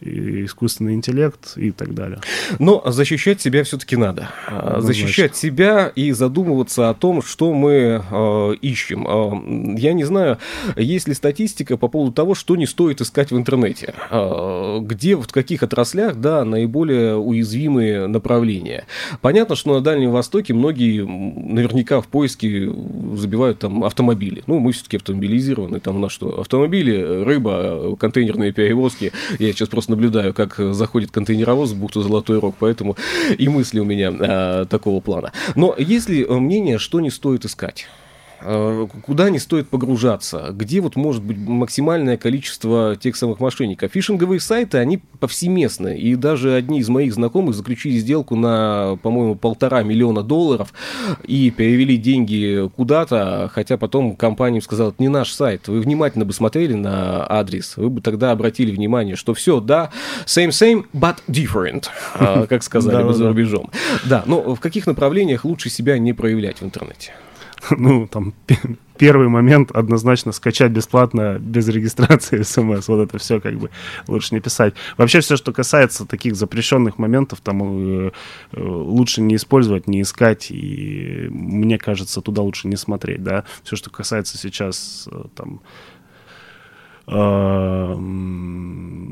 искусственный 0.00 0.94
интеллект 0.94 1.52
и 1.56 1.70
так 1.70 1.94
далее. 1.94 2.20
Но 2.58 2.82
защищать 2.86 3.40
себя 3.40 3.64
все-таки 3.64 3.96
надо. 3.96 4.30
Однозначно. 4.46 4.80
Защищать 4.80 5.36
себя 5.36 5.92
и 5.94 6.12
задумываться 6.12 6.90
о 6.90 6.94
том, 6.94 7.22
что 7.22 7.52
мы 7.52 8.02
э, 8.10 8.54
ищем. 8.62 9.06
Э, 9.06 9.78
я 9.78 9.92
не 9.92 10.04
знаю, 10.04 10.38
есть 10.76 11.08
ли 11.08 11.14
статистика 11.14 11.76
по 11.76 11.88
поводу 11.88 12.12
того, 12.12 12.34
что 12.34 12.56
не 12.56 12.66
стоит 12.66 13.00
искать 13.00 13.30
в 13.30 13.36
интернете. 13.36 13.94
Э, 14.10 14.78
где, 14.80 15.16
в 15.16 15.26
каких 15.28 15.62
отраслях, 15.62 16.16
да, 16.16 16.44
наиболее 16.44 17.16
уязвимые 17.16 18.06
направления. 18.06 18.86
Понятно, 19.20 19.54
что 19.54 19.74
на 19.74 19.80
Дальнем 19.80 20.12
Востоке 20.12 20.54
многие 20.54 21.04
наверняка 21.04 22.00
в 22.00 22.08
поиске 22.08 22.72
забивают 23.14 23.58
там 23.58 23.84
автомобили. 23.84 24.42
Ну, 24.46 24.58
мы 24.58 24.72
все-таки 24.72 24.96
автомобилизированы. 24.96 25.80
Там 25.80 25.96
у 25.96 25.98
нас 25.98 26.12
что? 26.12 26.40
Автомобили, 26.40 27.22
рыба, 27.24 27.96
контейнерные 27.96 28.52
перевозки. 28.52 29.12
Я 29.50 29.54
сейчас 29.54 29.68
просто 29.68 29.90
наблюдаю, 29.90 30.32
как 30.32 30.60
заходит 30.72 31.10
контейнеровоз 31.10 31.72
в 31.72 31.76
бухту 31.76 32.02
Золотой 32.02 32.38
Рог, 32.38 32.54
поэтому 32.56 32.96
и 33.36 33.48
мысли 33.48 33.80
у 33.80 33.84
меня 33.84 34.12
а, 34.16 34.64
такого 34.64 35.00
плана. 35.00 35.32
Но 35.56 35.74
есть 35.76 36.08
ли 36.08 36.24
мнение, 36.24 36.78
что 36.78 37.00
не 37.00 37.10
стоит 37.10 37.44
искать? 37.44 37.88
Э, 38.42 38.86
куда 39.02 39.30
не 39.30 39.38
стоит 39.38 39.68
погружаться, 39.68 40.48
где 40.52 40.80
вот 40.80 40.96
может 40.96 41.22
быть 41.22 41.36
максимальное 41.36 42.16
количество 42.16 42.96
тех 42.96 43.16
самых 43.16 43.40
мошенников. 43.40 43.92
Фишинговые 43.92 44.40
сайты, 44.40 44.78
они 44.78 44.98
повсеместны, 45.18 45.98
и 45.98 46.14
даже 46.14 46.54
одни 46.54 46.80
из 46.80 46.88
моих 46.88 47.14
знакомых 47.14 47.54
заключили 47.54 47.98
сделку 47.98 48.36
на, 48.36 48.98
по-моему, 49.02 49.34
полтора 49.34 49.82
миллиона 49.82 50.22
долларов 50.22 50.72
и 51.24 51.50
перевели 51.50 51.96
деньги 51.96 52.70
куда-то, 52.76 53.50
хотя 53.52 53.76
потом 53.76 54.16
компания 54.16 54.60
сказала, 54.62 54.90
это 54.90 55.02
не 55.02 55.08
наш 55.08 55.32
сайт, 55.32 55.68
вы 55.68 55.80
внимательно 55.80 56.24
бы 56.24 56.32
смотрели 56.32 56.74
на 56.74 57.30
адрес, 57.30 57.76
вы 57.76 57.90
бы 57.90 58.00
тогда 58.00 58.30
обратили 58.32 58.70
внимание, 58.70 59.16
что 59.16 59.34
все, 59.34 59.60
да, 59.60 59.90
same-same, 60.24 60.86
but 60.94 61.16
different, 61.28 61.86
а, 62.14 62.46
как 62.46 62.62
сказали 62.62 63.02
бы 63.06 63.12
за 63.12 63.28
рубежом. 63.28 63.70
Да, 64.06 64.22
но 64.26 64.54
в 64.54 64.60
каких 64.60 64.86
направлениях 64.86 65.44
лучше 65.44 65.68
себя 65.68 65.98
не 65.98 66.12
проявлять 66.12 66.60
в 66.60 66.64
интернете? 66.64 67.12
ну, 67.76 68.06
там, 68.06 68.34
первый 68.96 69.28
момент 69.28 69.70
однозначно 69.70 70.32
скачать 70.32 70.72
бесплатно, 70.72 71.38
без 71.38 71.68
регистрации 71.68 72.42
смс. 72.42 72.88
Вот 72.88 73.08
это 73.08 73.18
все 73.18 73.40
как 73.40 73.58
бы 73.58 73.70
лучше 74.06 74.34
не 74.34 74.40
писать. 74.40 74.74
Вообще 74.96 75.20
все, 75.20 75.36
что 75.36 75.52
касается 75.52 76.06
таких 76.06 76.36
запрещенных 76.36 76.98
моментов, 76.98 77.40
там 77.40 77.62
э, 77.62 78.10
э, 78.52 78.62
лучше 78.62 79.22
не 79.22 79.36
использовать, 79.36 79.88
не 79.88 80.02
искать, 80.02 80.50
и 80.50 81.28
мне 81.30 81.78
кажется, 81.78 82.20
туда 82.20 82.42
лучше 82.42 82.68
не 82.68 82.76
смотреть, 82.76 83.22
да. 83.22 83.44
Все, 83.62 83.76
что 83.76 83.90
касается 83.90 84.36
сейчас 84.36 85.08
э, 85.10 85.24
там 85.34 85.60
а, 87.10 87.96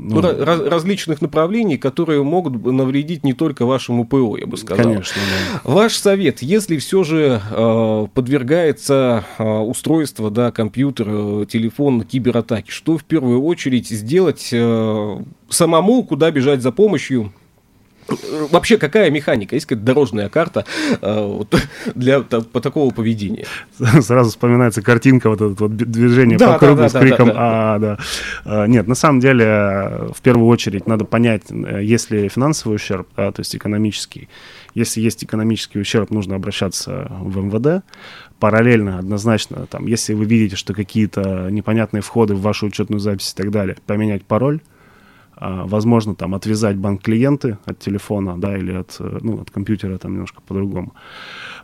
ну, 0.09 0.21
раз, 0.21 0.61
различных 0.61 1.21
направлений, 1.21 1.77
которые 1.77 2.23
могут 2.23 2.65
навредить 2.65 3.23
не 3.23 3.33
только 3.33 3.65
вашему 3.65 4.05
ПО, 4.05 4.37
я 4.37 4.47
бы 4.47 4.57
сказал. 4.57 4.85
Конечно. 4.85 5.21
Да. 5.63 5.71
Ваш 5.71 5.95
совет, 5.95 6.41
если 6.41 6.77
все 6.77 7.03
же 7.03 7.41
э, 7.49 8.07
подвергается 8.13 9.23
э, 9.37 9.43
устройство, 9.43 10.31
да, 10.31 10.51
компьютер, 10.51 11.07
э, 11.09 11.45
телефон 11.47 12.01
кибератаке, 12.01 12.71
что 12.71 12.97
в 12.97 13.03
первую 13.03 13.43
очередь 13.43 13.89
сделать 13.89 14.49
э, 14.51 15.17
самому, 15.49 16.03
куда 16.03 16.31
бежать 16.31 16.61
за 16.61 16.71
помощью? 16.71 17.31
Вообще, 18.51 18.77
какая 18.77 19.09
механика? 19.09 19.55
Есть 19.55 19.65
какая-то 19.65 19.85
дорожная 19.85 20.29
карта 20.29 20.65
э, 21.01 21.25
вот, 21.25 21.55
для 21.95 22.21
по 22.21 22.61
такого 22.61 22.91
поведения? 22.93 23.45
Сразу 24.01 24.29
вспоминается 24.29 24.81
картинка, 24.81 25.29
вот 25.29 25.41
это 25.41 25.55
вот 25.63 25.75
движение 25.75 26.37
да, 26.37 26.53
по 26.53 26.59
кругу 26.59 26.81
да, 26.81 26.89
с 26.89 26.93
криком 26.93 27.27
да, 27.27 27.33
да, 27.33 27.39
«А», 27.39 27.79
да. 27.79 27.99
А, 28.45 28.65
нет, 28.65 28.87
на 28.87 28.95
самом 28.95 29.19
деле, 29.19 29.45
в 30.15 30.21
первую 30.21 30.47
очередь, 30.47 30.87
надо 30.87 31.05
понять, 31.05 31.43
э, 31.49 31.81
есть 31.83 32.11
ли 32.11 32.29
финансовый 32.29 32.75
ущерб, 32.75 33.07
да, 33.15 33.31
то 33.31 33.39
есть 33.41 33.55
экономический. 33.55 34.29
Если 34.73 35.01
есть 35.01 35.23
экономический 35.23 35.79
ущерб, 35.79 36.11
нужно 36.11 36.35
обращаться 36.35 37.07
в 37.09 37.37
МВД. 37.37 37.83
Параллельно, 38.39 38.99
однозначно, 38.99 39.65
там, 39.65 39.87
если 39.87 40.13
вы 40.13 40.25
видите, 40.25 40.55
что 40.55 40.73
какие-то 40.73 41.49
непонятные 41.49 42.01
входы 42.01 42.35
в 42.35 42.41
вашу 42.41 42.67
учетную 42.67 42.99
запись 42.99 43.33
и 43.33 43.35
так 43.35 43.51
далее, 43.51 43.75
поменять 43.85 44.23
пароль, 44.23 44.61
возможно, 45.39 46.15
там, 46.15 46.35
отвязать 46.35 46.75
банк-клиенты 46.75 47.57
от 47.65 47.79
телефона, 47.79 48.37
да, 48.37 48.57
или 48.57 48.73
от, 48.73 48.97
э, 48.99 49.19
ну, 49.21 49.41
от 49.41 49.51
компьютера, 49.51 49.97
там, 49.97 50.11
немножко 50.11 50.41
по-другому. 50.47 50.93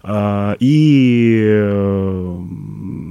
А, 0.04 0.56
и, 0.60 1.44
э, 1.46 2.38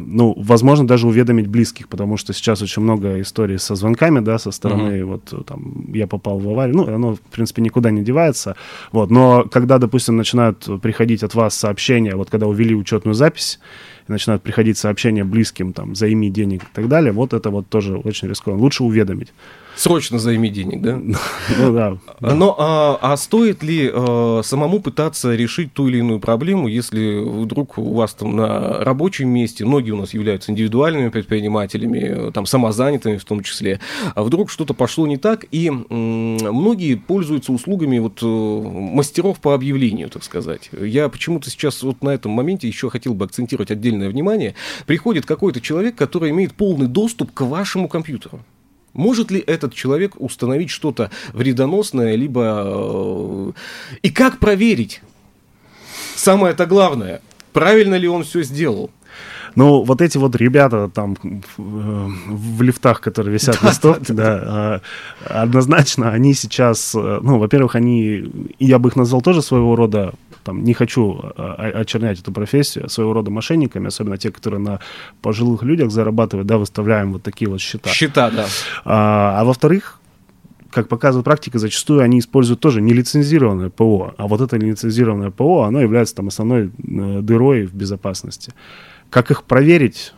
ну, 0.07 0.35
возможно, 0.37 0.87
даже 0.87 1.07
уведомить 1.07 1.48
близких, 1.48 1.88
потому 1.88 2.16
что 2.16 2.33
сейчас 2.33 2.62
очень 2.62 2.83
много 2.83 3.20
историй 3.20 3.59
со 3.59 3.74
звонками, 3.74 4.20
да, 4.20 4.38
со 4.38 4.50
стороны, 4.53 5.00
uh-huh. 5.00 5.05
вот, 5.05 5.46
там, 5.46 5.92
я 5.92 6.07
попал 6.07 6.38
в 6.38 6.48
аварию, 6.48 6.77
ну, 6.77 6.94
оно, 6.94 7.14
в 7.14 7.20
принципе, 7.20 7.62
никуда 7.62 7.90
не 7.90 8.03
девается, 8.03 8.55
вот, 8.92 9.11
но 9.11 9.44
когда, 9.50 9.79
допустим, 9.79 10.16
начинают 10.16 10.68
приходить 10.81 11.22
от 11.22 11.35
вас 11.35 11.55
сообщения, 11.55 12.16
вот, 12.16 12.31
когда 12.31 12.46
увели 12.46 12.74
учетную 12.74 13.14
запись, 13.14 13.61
и 14.08 14.12
начинают 14.12 14.42
приходить 14.42 14.78
сообщения 14.78 15.24
близким, 15.24 15.72
там, 15.72 15.94
займи 15.94 16.30
денег 16.30 16.62
и 16.62 16.68
так 16.72 16.88
далее, 16.88 17.12
вот 17.12 17.32
это 17.32 17.50
вот 17.50 17.68
тоже 17.68 17.96
очень 17.96 18.28
рискованно. 18.28 18.62
Лучше 18.62 18.84
уведомить. 18.84 19.32
Срочно 19.76 20.18
займи 20.18 20.50
денег, 20.50 20.82
да? 20.82 21.00
Ну 21.58 21.72
да. 21.72 21.98
Но 22.20 22.54
а, 22.58 22.98
а 23.00 23.16
стоит 23.16 23.62
ли 23.62 23.90
а, 23.92 24.40
самому 24.44 24.80
пытаться 24.80 25.34
решить 25.34 25.72
ту 25.72 25.88
или 25.88 25.98
иную 25.98 26.20
проблему, 26.20 26.68
если 26.68 27.18
вдруг 27.18 27.76
у 27.78 27.94
вас 27.94 28.14
там 28.14 28.36
на 28.36 28.84
рабочем 28.84 29.28
месте, 29.28 29.64
многие 29.64 29.90
у 29.90 29.96
нас 29.96 30.14
являются 30.14 30.52
индивидуальными 30.52 31.08
предпринимателями, 31.08 32.30
там 32.30 32.46
самозанятыми 32.46 33.16
в 33.16 33.24
том 33.24 33.42
числе, 33.42 33.80
а 34.14 34.22
вдруг 34.22 34.50
что-то 34.50 34.74
пошло 34.74 35.06
не 35.06 35.16
так, 35.16 35.44
и 35.50 35.68
м, 35.68 35.84
многие 35.90 36.94
пользуются 36.94 37.52
услугами 37.52 37.98
вот 37.98 38.20
э, 38.22 38.26
мастеров 38.26 39.40
по 39.40 39.54
объявлению, 39.54 40.08
так 40.08 40.22
сказать. 40.22 40.70
Я 40.72 41.08
почему-то 41.08 41.50
сейчас 41.50 41.82
вот 41.82 42.02
на 42.02 42.10
этом 42.10 42.32
моменте 42.32 42.68
еще 42.68 42.90
хотел 42.90 43.14
бы 43.14 43.24
акцентировать 43.24 43.70
отдельное 43.94 44.09
внимание. 44.09 44.54
Приходит 44.87 45.26
какой-то 45.26 45.61
человек, 45.61 45.96
который 45.96 46.30
имеет 46.30 46.54
полный 46.54 46.87
доступ 46.87 47.33
к 47.33 47.40
вашему 47.42 47.88
компьютеру. 47.88 48.40
Может 48.92 49.30
ли 49.30 49.40
этот 49.40 49.74
человек 49.74 50.14
установить 50.18 50.70
что-то 50.70 51.11
вредоносное, 51.33 52.14
либо... 52.14 52.62
Э, 52.64 53.52
и 54.02 54.11
как 54.11 54.38
проверить? 54.38 55.02
Самое 56.14 56.52
это 56.52 56.66
главное, 56.66 57.20
правильно 57.52 57.96
ли 57.96 58.07
он 58.07 58.22
все 58.22 58.42
сделал? 58.42 58.90
Ну, 59.57 59.85
вот 59.85 60.00
эти 60.00 60.18
вот 60.18 60.37
ребята 60.37 60.90
там 60.92 61.16
в, 61.57 62.11
в 62.28 62.62
лифтах, 62.62 63.00
которые 63.00 63.35
висят 63.35 63.62
на 63.62 63.72
стопке, 63.72 64.12
да, 64.12 64.40
а, 64.44 64.80
однозначно 65.42 66.11
они 66.11 66.35
сейчас, 66.35 66.94
э, 66.94 67.20
ну, 67.22 67.38
во-первых, 67.38 67.76
они, 67.76 68.24
я 68.59 68.78
бы 68.78 68.88
их 68.88 68.96
назвал 68.96 69.22
тоже 69.22 69.42
своего 69.42 69.76
рода 69.76 70.12
там, 70.44 70.62
не 70.62 70.74
хочу 70.74 71.20
а, 71.37 71.54
а, 71.59 71.80
очернять 71.80 72.20
эту 72.20 72.33
профессию, 72.33 72.88
своего 72.88 73.12
рода 73.14 73.30
мошенниками, 73.30 73.88
особенно 73.88 74.18
те, 74.18 74.30
которые 74.30 74.61
на 74.61 74.80
пожилых 75.22 75.62
людях 75.62 75.90
зарабатывают, 75.90 76.46
да, 76.46 76.59
выставляем 76.59 77.12
вот 77.12 77.22
такие 77.22 77.50
вот 77.50 77.61
счета. 77.61 77.90
Счета, 77.90 78.30
да. 78.30 78.46
А, 78.85 79.40
а 79.40 79.44
во-вторых, 79.44 80.00
как 80.70 80.88
показывает 80.88 81.24
практика, 81.24 81.59
зачастую 81.59 82.00
они 82.00 82.18
используют 82.18 82.61
тоже 82.61 82.80
нелицензированное 82.80 83.70
ПО, 83.70 84.14
а 84.16 84.26
вот 84.26 84.40
это 84.40 84.59
нелицензированное 84.59 85.30
ПО, 85.30 85.62
оно 85.62 85.80
является 85.80 86.16
там 86.16 86.28
основной 86.28 86.66
э, 86.66 87.20
дырой 87.22 87.66
в 87.66 87.74
безопасности. 87.74 88.52
Как 89.09 89.30
их 89.30 89.44
проверить? 89.44 90.12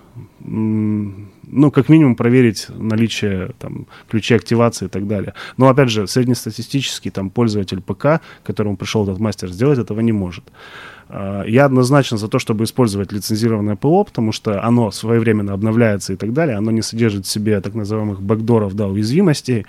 Ну, 1.46 1.70
как 1.70 1.88
минимум 1.88 2.16
проверить 2.16 2.66
наличие 2.68 3.50
там, 3.58 3.86
ключей 4.08 4.36
активации 4.36 4.86
и 4.86 4.88
так 4.88 5.06
далее. 5.06 5.34
Но, 5.56 5.68
опять 5.68 5.90
же, 5.90 6.06
среднестатистический 6.06 7.10
там, 7.10 7.30
пользователь 7.30 7.80
ПК, 7.80 8.20
которому 8.42 8.76
пришел 8.76 9.04
этот 9.04 9.18
мастер, 9.18 9.48
сделать 9.50 9.78
этого 9.78 10.00
не 10.00 10.12
может. 10.12 10.44
А, 11.08 11.44
я 11.44 11.66
однозначно 11.66 12.16
за 12.16 12.28
то, 12.28 12.38
чтобы 12.38 12.64
использовать 12.64 13.12
лицензированное 13.12 13.76
ПО, 13.76 14.04
потому 14.04 14.32
что 14.32 14.62
оно 14.62 14.90
своевременно 14.90 15.52
обновляется 15.52 16.12
и 16.12 16.16
так 16.16 16.32
далее, 16.32 16.56
оно 16.56 16.70
не 16.70 16.82
содержит 16.82 17.26
в 17.26 17.30
себе 17.30 17.60
так 17.60 17.74
называемых 17.74 18.20
бэкдоров, 18.20 18.74
да, 18.74 18.86
уязвимостей. 18.86 19.66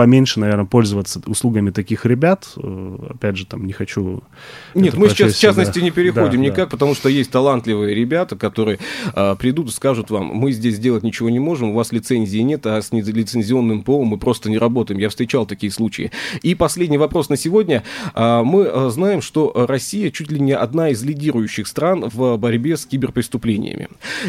Поменьше, 0.00 0.40
наверное, 0.40 0.64
пользоваться 0.64 1.20
услугами 1.26 1.68
таких 1.68 2.06
ребят. 2.06 2.48
Э, 2.56 2.96
опять 3.10 3.36
же, 3.36 3.44
там 3.44 3.66
не 3.66 3.74
хочу... 3.74 4.22
Нет, 4.74 4.94
мы 4.94 5.10
сейчас 5.10 5.34
в 5.34 5.38
частности 5.38 5.78
да. 5.78 5.84
не 5.84 5.90
переходим 5.90 6.40
да, 6.40 6.46
никак, 6.46 6.56
да. 6.56 6.66
потому 6.68 6.94
что 6.94 7.10
есть 7.10 7.30
талантливые 7.30 7.94
ребята, 7.94 8.34
которые 8.34 8.78
а, 9.12 9.34
придут 9.34 9.68
и 9.68 9.72
скажут 9.72 10.08
вам, 10.08 10.28
мы 10.28 10.52
здесь 10.52 10.78
делать 10.78 11.02
ничего 11.02 11.28
не 11.28 11.38
можем, 11.38 11.72
у 11.72 11.74
вас 11.74 11.92
лицензии 11.92 12.38
нет, 12.38 12.64
а 12.64 12.80
с 12.80 12.92
лицензионным 12.92 13.82
ПО 13.82 14.02
мы 14.04 14.16
просто 14.16 14.48
не 14.48 14.56
работаем. 14.56 14.98
Я 14.98 15.10
встречал 15.10 15.44
такие 15.44 15.70
случаи. 15.70 16.12
И 16.40 16.54
последний 16.54 16.96
вопрос 16.96 17.28
на 17.28 17.36
сегодня. 17.36 17.82
А, 18.14 18.42
мы 18.42 18.90
знаем, 18.90 19.20
что 19.20 19.52
Россия 19.68 20.10
чуть 20.10 20.30
ли 20.30 20.40
не 20.40 20.52
одна 20.52 20.88
из 20.88 21.02
лидирующих 21.04 21.66
стран 21.66 22.08
в 22.10 22.38
борьбе 22.38 22.78
с 22.78 22.86
киберпреступлениями. 22.86 23.88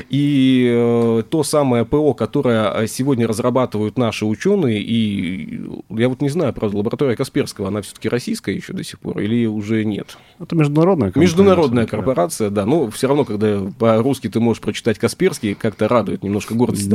И 0.09 0.69
э, 0.69 1.23
то 1.29 1.43
самое 1.43 1.85
ПО, 1.85 2.13
которое 2.13 2.87
сегодня 2.87 3.25
разрабатывают 3.25 3.97
наши 3.97 4.25
ученые, 4.25 4.81
и 4.81 5.60
я 5.89 6.09
вот 6.09 6.21
не 6.21 6.29
знаю, 6.29 6.53
правда, 6.53 6.77
лаборатория 6.77 7.15
Касперского, 7.15 7.67
она 7.67 7.81
все-таки 7.81 8.09
российская 8.09 8.53
еще 8.53 8.73
до 8.73 8.83
сих 8.83 8.99
пор 8.99 9.19
или 9.19 9.45
уже 9.45 9.83
нет? 9.83 10.17
Это 10.39 10.55
международная 10.55 11.07
корпорация. 11.07 11.21
Международная 11.21 11.85
корпорация, 11.85 12.49
да. 12.49 12.65
Но 12.65 12.89
все 12.89 13.07
равно, 13.07 13.25
когда 13.25 13.61
по-русски 13.77 14.29
ты 14.29 14.39
можешь 14.39 14.61
прочитать 14.61 14.99
Касперский, 14.99 15.55
как-то 15.55 15.87
радует, 15.87 16.23
немножко 16.23 16.53
гордости 16.53 16.89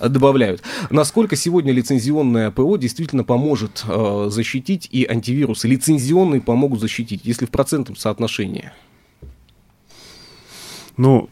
да. 0.00 0.08
добавляют. 0.08 0.62
Насколько 0.90 1.36
сегодня 1.36 1.72
лицензионное 1.72 2.50
ПО 2.50 2.76
действительно 2.76 3.24
поможет 3.24 3.84
э, 3.86 4.26
защитить 4.30 4.88
и 4.90 5.04
антивирусы 5.04 5.68
лицензионные 5.68 6.40
помогут 6.40 6.80
защитить, 6.80 7.22
если 7.24 7.46
в 7.46 7.50
процентном 7.50 7.96
соотношении? 7.96 8.72
Ну, 10.96 11.28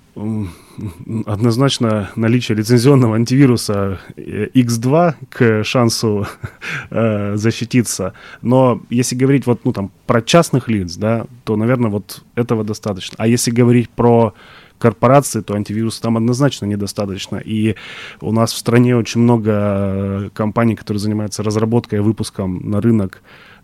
однозначно 1.27 2.11
наличие 2.17 2.57
лицензионного 2.57 3.17
антивируса 3.17 4.01
X2 4.17 5.15
к 5.29 5.65
шансу 5.65 6.27
э, 6.91 7.37
защититься. 7.37 8.15
Но 8.43 8.83
если 8.91 9.17
говорить 9.17 9.47
вот, 9.47 9.65
ну, 9.65 9.73
там, 9.73 9.91
про 10.07 10.23
частных 10.23 10.69
лиц, 10.69 10.97
да, 10.97 11.27
то, 11.45 11.57
наверное, 11.57 11.91
вот 11.91 12.23
этого 12.35 12.65
достаточно. 12.65 13.17
А 13.19 13.27
если 13.27 13.51
говорить 13.51 13.91
про 13.91 14.35
корпорации, 14.79 15.43
то 15.43 15.55
антивируса 15.55 16.01
там 16.01 16.17
однозначно 16.17 16.65
недостаточно. 16.65 17.37
И 17.37 17.77
у 18.21 18.33
нас 18.33 18.53
в 18.53 18.57
стране 18.57 18.97
очень 18.97 19.21
много 19.21 20.31
компаний, 20.35 20.75
которые 20.75 21.01
занимаются 21.01 21.43
разработкой 21.43 21.99
и 21.99 22.03
выпуском 22.03 22.71
на 22.71 22.81
рынок 22.81 23.23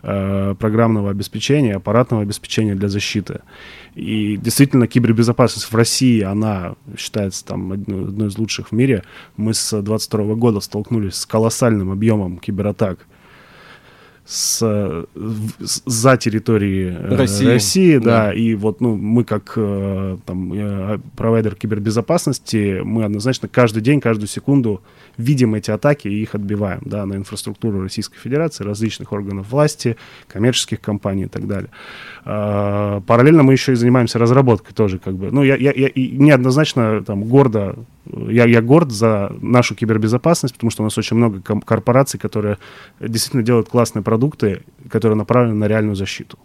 Э, 0.09 0.55
программного 0.57 1.11
обеспечения, 1.11 1.75
аппаратного 1.75 2.23
обеспечения 2.23 2.77
для 2.77 2.89
защиты. 2.89 3.41
И 3.97 4.37
действительно, 4.37 4.87
кибербезопасность 4.87 5.67
в 5.67 5.75
России, 5.75 6.21
она 6.21 6.77
считается 6.97 7.45
там 7.45 7.73
одной, 7.73 8.05
одной 8.05 8.29
из 8.29 8.39
лучших 8.39 8.69
в 8.69 8.73
мире. 8.73 9.03
Мы 9.37 9.53
с 9.53 9.71
2022 9.71 10.37
года 10.37 10.61
столкнулись 10.61 11.17
с 11.17 11.27
колоссальным 11.27 11.91
объемом 11.91 12.39
кибератак 12.39 13.01
с, 14.27 14.59
с, 14.59 15.83
за 15.87 16.17
территорией 16.17 16.89
э, 16.89 17.17
России, 17.17 17.47
России 17.47 17.99
да. 17.99 18.27
да, 18.27 18.35
и 18.35 18.55
вот 18.55 18.81
ну, 18.81 18.97
мы 18.97 19.23
как 19.23 19.53
э, 19.55 20.19
там, 20.27 20.53
э, 20.53 20.99
провайдер 21.17 21.55
кибербезопасности, 21.55 22.81
мы 22.83 23.05
однозначно 23.05 23.47
каждый 23.47 23.83
день, 23.83 24.01
каждую 24.01 24.27
секунду 24.27 24.83
видим 25.17 25.55
эти 25.55 25.71
атаки 25.71 26.09
и 26.09 26.23
их 26.23 26.35
отбиваем, 26.35 26.81
да, 26.85 27.07
на 27.07 27.15
инфраструктуру 27.15 27.81
Российской 27.81 28.19
Федерации, 28.19 28.65
различных 28.65 29.13
органов 29.13 29.49
власти, 29.51 29.97
коммерческих 30.27 30.81
компаний 30.81 31.25
и 31.25 31.29
так 31.29 31.47
далее. 31.47 31.71
Параллельно 32.25 33.45
мы 33.45 33.53
еще 33.53 33.73
и 33.73 33.77
занимаемся 33.77 34.19
разработкой 34.19 34.75
тоже, 34.75 34.99
как 34.99 35.15
бы, 35.15 35.31
ну, 35.31 35.45
я, 35.45 35.55
я, 35.55 35.73
я 35.73 35.91
неоднозначно 35.95 37.03
там 37.05 37.23
гордо 37.25 37.77
я, 38.13 38.47
я 38.47 38.63
горд 38.63 38.91
за 38.91 39.33
нашу 39.41 39.75
кибербезопасность, 39.75 40.55
потому 40.55 40.71
что 40.71 40.83
у 40.83 40.85
нас 40.85 40.97
очень 40.99 41.17
много 41.17 41.41
корпораций, 41.61 42.19
которые 42.19 42.59
действительно 43.01 43.43
делают 43.43 43.69
классные 43.69 44.03
продукты, 44.03 44.63
которые 44.91 45.17
направлены 45.17 45.57
на 45.57 45.69
реальную 45.69 45.97
защиту. 45.97 46.39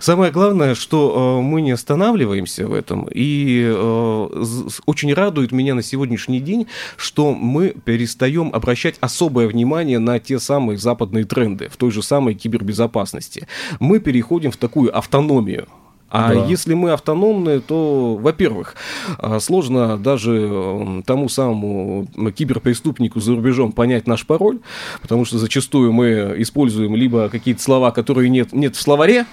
Самое 0.00 0.32
главное, 0.32 0.74
что 0.74 1.38
э, 1.38 1.42
мы 1.42 1.62
не 1.62 1.70
останавливаемся 1.70 2.66
в 2.66 2.74
этом, 2.74 3.08
и 3.10 3.62
э, 3.64 4.44
очень 4.86 5.14
радует 5.14 5.52
меня 5.52 5.74
на 5.74 5.82
сегодняшний 5.82 6.40
день, 6.40 6.66
что 6.96 7.32
мы 7.32 7.74
перестаем 7.84 8.50
обращать 8.52 8.96
особое 9.00 9.46
внимание 9.46 9.98
на 9.98 10.18
те 10.18 10.38
самые 10.38 10.78
западные 10.78 11.24
тренды 11.24 11.68
в 11.68 11.76
той 11.76 11.90
же 11.90 12.02
самой 12.02 12.34
кибербезопасности. 12.34 13.46
Мы 13.78 14.00
переходим 14.00 14.50
в 14.50 14.56
такую 14.56 14.96
автономию. 14.96 15.68
А 16.10 16.34
да. 16.34 16.44
если 16.46 16.74
мы 16.74 16.90
автономные, 16.92 17.60
то, 17.60 18.16
во-первых, 18.16 18.74
а, 19.18 19.38
сложно 19.38 19.96
даже 19.96 21.02
тому 21.06 21.28
самому 21.28 22.08
киберпреступнику 22.36 23.20
за 23.20 23.34
рубежом 23.36 23.72
понять 23.72 24.06
наш 24.06 24.26
пароль, 24.26 24.58
потому 25.02 25.24
что 25.24 25.38
зачастую 25.38 25.92
мы 25.92 26.34
используем 26.38 26.96
либо 26.96 27.28
какие-то 27.28 27.62
слова, 27.62 27.92
которые 27.92 28.28
нет, 28.28 28.52
нет 28.52 28.74
в 28.74 28.80
словаре, 28.80 29.26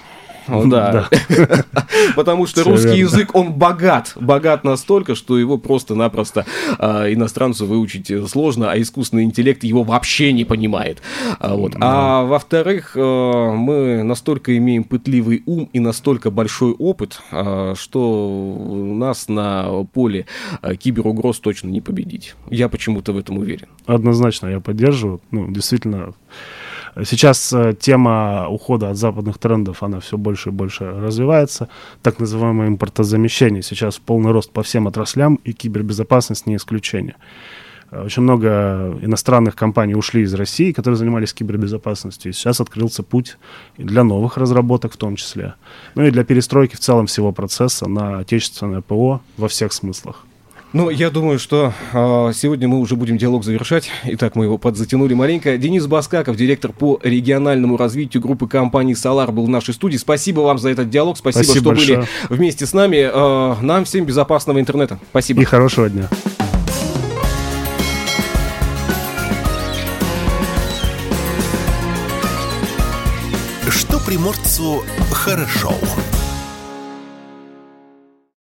да. 0.48 1.10
Потому 2.16 2.48
что 2.48 2.64
русский 2.64 3.00
язык, 3.00 3.36
он 3.36 3.54
богат. 3.54 4.14
Богат 4.16 4.64
настолько, 4.64 5.16
что 5.16 5.38
его 5.38 5.58
просто-напросто 5.58 6.46
а, 6.80 7.12
иностранцу 7.12 7.66
выучить 7.66 8.12
сложно, 8.30 8.72
а 8.72 8.82
искусственный 8.82 9.24
интеллект 9.24 9.64
его 9.64 9.84
вообще 9.84 10.32
не 10.32 10.46
понимает. 10.46 11.02
А, 11.40 11.56
вот. 11.56 11.74
а 11.80 12.24
во-вторых, 12.24 12.94
а, 12.96 13.52
мы 13.52 14.04
настолько 14.04 14.58
имеем 14.58 14.84
пытливый 14.84 15.44
ум 15.46 15.70
и 15.74 15.80
настолько 15.80 16.32
большой 16.32 16.72
опыт, 16.74 17.20
что 17.76 18.74
нас 18.74 19.28
на 19.28 19.84
поле 19.94 20.26
киберугроз 20.80 21.40
точно 21.40 21.70
не 21.70 21.82
победить. 21.82 22.36
Я 22.50 22.70
почему-то 22.70 23.14
в 23.14 23.18
этом 23.18 23.38
уверен. 23.38 23.68
Однозначно, 23.86 24.48
я 24.48 24.60
поддерживаю. 24.60 25.22
Ну, 25.32 25.52
действительно, 25.52 26.14
Сейчас 27.06 27.54
э, 27.54 27.76
тема 27.80 28.48
ухода 28.50 28.90
от 28.90 28.98
западных 28.98 29.38
трендов, 29.38 29.84
она 29.84 30.00
все 30.00 30.18
больше 30.18 30.50
и 30.50 30.52
больше 30.52 30.86
развивается. 30.86 31.70
Так 32.02 32.20
называемое 32.20 32.68
импортозамещение 32.70 33.62
сейчас 33.62 34.00
полный 34.00 34.32
рост 34.32 34.52
по 34.52 34.64
всем 34.64 34.88
отраслям, 34.88 35.36
и 35.44 35.54
кибербезопасность 35.54 36.48
не 36.48 36.56
исключение. 36.56 37.16
Э, 37.92 38.06
очень 38.06 38.24
много 38.24 38.98
иностранных 39.02 39.56
компаний 39.56 39.96
ушли 39.96 40.24
из 40.24 40.34
России, 40.34 40.72
которые 40.72 40.98
занимались 40.98 41.34
кибербезопасностью. 41.34 42.32
И 42.32 42.34
сейчас 42.34 42.62
открылся 42.62 43.04
путь 43.04 43.38
для 43.78 44.04
новых 44.04 44.38
разработок 44.38 44.94
в 44.94 44.98
том 44.98 45.16
числе. 45.16 45.54
Ну 45.96 46.04
и 46.04 46.12
для 46.12 46.24
перестройки 46.24 46.76
в 46.76 46.80
целом 46.80 47.06
всего 47.06 47.32
процесса 47.32 47.88
на 47.88 48.20
отечественное 48.20 48.82
ПО 48.82 49.22
во 49.38 49.48
всех 49.48 49.74
смыслах. 49.74 50.27
Ну, 50.74 50.90
я 50.90 51.10
думаю, 51.10 51.40
что 51.40 51.74
э, 51.94 52.32
сегодня 52.34 52.68
мы 52.68 52.80
уже 52.80 52.98
будем 52.98 53.18
диалог 53.18 53.46
завершать. 53.46 53.90
Итак, 54.04 54.36
мы 54.36 54.46
его 54.46 54.58
подзатянули 54.58 55.14
маленько. 55.14 55.58
Денис 55.58 55.88
Баскаков, 55.88 56.36
директор 56.36 56.74
по 56.74 57.00
региональному 57.02 57.78
развитию 57.78 58.22
группы 58.22 58.48
компаний 58.48 58.94
«Солар», 58.94 59.32
был 59.32 59.46
в 59.46 59.50
нашей 59.50 59.74
студии. 59.74 59.96
Спасибо 59.96 60.42
вам 60.42 60.58
за 60.58 60.70
этот 60.70 60.90
диалог. 60.90 61.18
Спасибо, 61.18 61.44
Спасибо 61.44 61.64
что 61.64 61.70
большое. 61.70 61.98
были 62.00 62.38
вместе 62.38 62.66
с 62.66 62.74
нами. 62.74 62.98
Э, 62.98 63.56
нам 63.62 63.86
всем 63.86 64.04
безопасного 64.04 64.60
интернета. 64.60 65.00
Спасибо. 65.10 65.42
И 65.42 65.46
хорошего 65.46 65.90
дня. 65.90 66.10
Что 73.70 74.00
приморцу 74.06 74.84
хорошо. 75.12 75.74